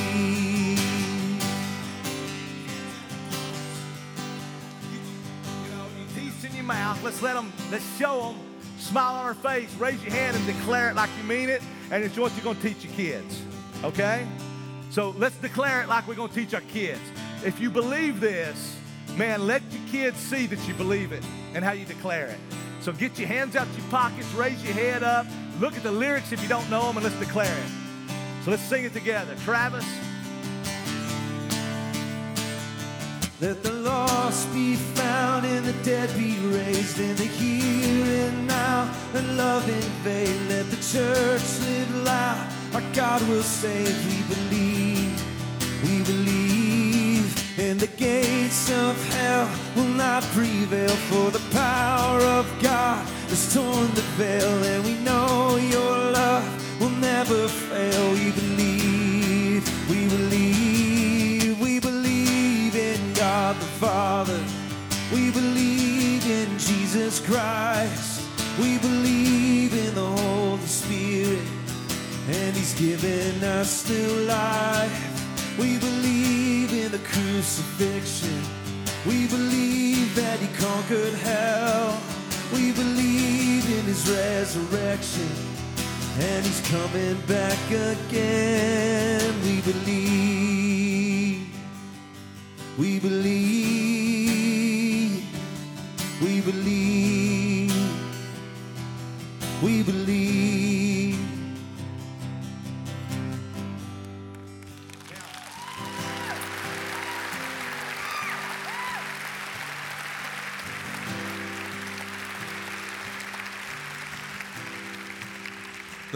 [7.05, 8.41] Let's let them, let's show them.
[8.79, 9.73] Smile on our face.
[9.77, 11.63] Raise your hand and declare it like you mean it.
[11.91, 13.43] And it's what you're going to teach your kids.
[13.85, 14.27] Okay?
[14.91, 17.01] So let's declare it like we're going to teach our kids.
[17.45, 18.79] If you believe this,
[19.19, 22.39] man, let your kids see that you believe it and how you declare it.
[22.81, 25.27] So get your hands out your pockets, raise your head up,
[25.61, 28.15] look at the lyrics if you don't know them, and let's declare it.
[28.45, 29.35] So let's sing it together.
[29.45, 29.85] Travis.
[33.41, 38.95] Let the lost be found and the dead be raised in the here and now.
[39.13, 40.41] Let love invade.
[40.49, 42.47] Let the church live loud.
[42.75, 43.97] Our God will save.
[44.07, 45.23] We believe.
[45.83, 47.59] We believe.
[47.59, 50.95] And the gates of hell will not prevail.
[51.11, 54.63] For the power of God has torn the veil.
[54.63, 58.13] And we know your love will never fail.
[58.13, 59.04] We believe.
[63.81, 64.41] Father.
[65.13, 68.23] We believe in Jesus Christ.
[68.61, 71.47] We believe in the Holy Spirit.
[72.29, 75.59] And He's given us new life.
[75.59, 78.41] We believe in the crucifixion.
[79.07, 82.01] We believe that He conquered hell.
[82.53, 85.29] We believe in His resurrection.
[86.21, 89.35] And He's coming back again.
[89.43, 91.49] We believe.
[92.79, 93.64] We believe.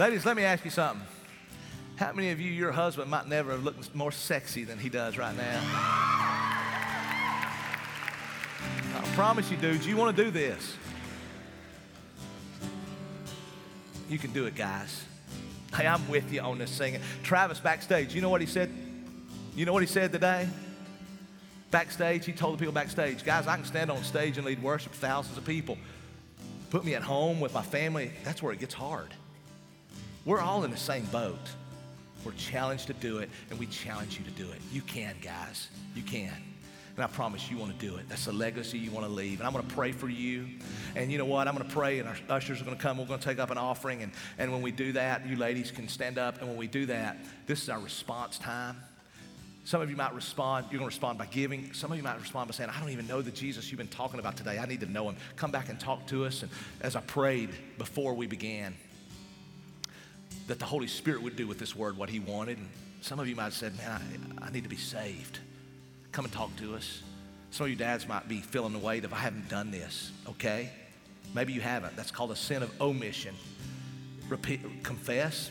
[0.09, 1.05] Ladies, let me ask you something.
[1.97, 5.19] How many of you, your husband might never have looked more sexy than he does
[5.19, 5.61] right now?
[8.95, 10.75] I promise you, dudes, you want to do this.
[14.09, 15.05] You can do it, guys.
[15.75, 17.01] Hey, I'm with you on this singing.
[17.21, 18.71] Travis backstage, you know what he said?
[19.55, 20.49] You know what he said today?
[21.69, 24.93] Backstage, he told the people backstage, guys, I can stand on stage and lead worship
[24.93, 25.77] thousands of people.
[26.71, 29.13] Put me at home with my family, that's where it gets hard.
[30.25, 31.39] We're all in the same boat.
[32.25, 34.59] We're challenged to do it, and we challenge you to do it.
[34.71, 35.69] You can, guys.
[35.95, 36.33] You can.
[36.95, 38.09] And I promise you want to do it.
[38.09, 39.39] That's a legacy you want to leave.
[39.39, 40.47] And I'm going to pray for you.
[40.97, 41.47] And you know what?
[41.47, 42.97] I'm going to pray, and our ushers are going to come.
[42.97, 44.03] We're going to take up an offering.
[44.03, 46.39] And, and when we do that, you ladies can stand up.
[46.39, 47.17] And when we do that,
[47.47, 48.75] this is our response time.
[49.63, 51.71] Some of you might respond, you're going to respond by giving.
[51.73, 53.87] Some of you might respond by saying, I don't even know the Jesus you've been
[53.87, 54.57] talking about today.
[54.57, 55.15] I need to know him.
[55.35, 56.41] Come back and talk to us.
[56.41, 56.51] And
[56.81, 58.75] as I prayed before we began,
[60.47, 62.57] that the Holy Spirit would do with this word what he wanted.
[62.57, 62.67] And
[63.01, 64.01] some of you might have said, Man,
[64.41, 65.39] I, I need to be saved.
[66.11, 67.03] Come and talk to us.
[67.51, 70.69] Some of you dads might be feeling the weight of, I haven't done this, okay?
[71.33, 71.95] Maybe you haven't.
[71.95, 73.35] That's called a sin of omission.
[74.27, 75.49] Repeat, confess,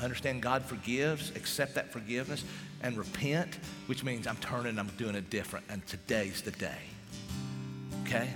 [0.00, 2.44] understand God forgives, accept that forgiveness,
[2.82, 6.78] and repent, which means I'm turning, I'm doing it different, and today's the day.
[8.02, 8.28] Okay?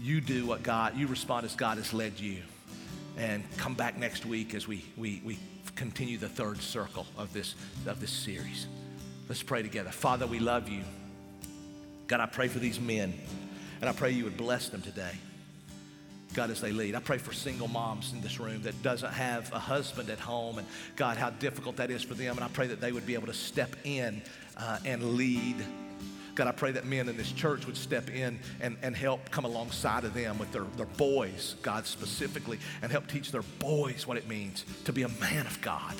[0.00, 2.42] You do what God, you respond as God has led you
[3.16, 5.38] and come back next week as we, we, we
[5.76, 7.54] continue the third circle of this,
[7.86, 8.66] of this series.
[9.28, 9.90] Let's pray together.
[9.90, 10.82] Father, we love you.
[12.06, 13.14] God, I pray for these men,
[13.80, 15.12] and I pray you would bless them today.
[16.34, 16.94] God, as they lead.
[16.94, 20.58] I pray for single moms in this room that doesn't have a husband at home,
[20.58, 22.36] and God, how difficult that is for them.
[22.36, 24.22] And I pray that they would be able to step in
[24.56, 25.56] uh, and lead.
[26.34, 29.44] God, I pray that men in this church would step in and, and help come
[29.44, 34.16] alongside of them with their, their boys, God specifically, and help teach their boys what
[34.16, 35.94] it means to be a man of God.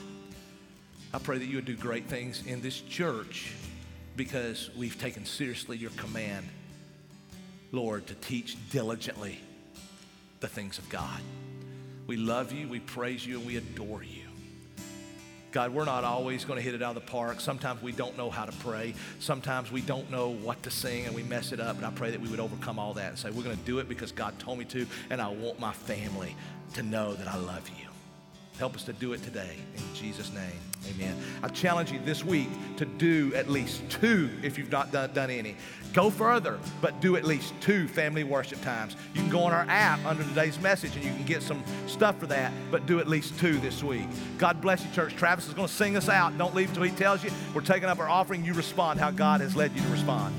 [1.12, 3.52] I pray that you would do great things in this church
[4.16, 6.48] because we've taken seriously your command,
[7.72, 9.40] Lord, to teach diligently
[10.40, 11.20] the things of God.
[12.06, 14.19] We love you, we praise you, and we adore you.
[15.52, 17.40] God, we're not always going to hit it out of the park.
[17.40, 18.94] Sometimes we don't know how to pray.
[19.18, 21.76] Sometimes we don't know what to sing and we mess it up.
[21.76, 23.78] And I pray that we would overcome all that and say, we're going to do
[23.80, 26.36] it because God told me to, and I want my family
[26.74, 27.89] to know that I love you.
[28.58, 29.56] Help us to do it today.
[29.76, 31.16] In Jesus' name, amen.
[31.42, 35.30] I challenge you this week to do at least two if you've not done, done
[35.30, 35.56] any.
[35.92, 38.96] Go further, but do at least two family worship times.
[39.14, 42.18] You can go on our app under today's message and you can get some stuff
[42.18, 44.06] for that, but do at least two this week.
[44.38, 45.16] God bless you, church.
[45.16, 46.36] Travis is going to sing us out.
[46.36, 47.30] Don't leave until he tells you.
[47.54, 48.44] We're taking up our offering.
[48.44, 50.34] You respond how God has led you to respond.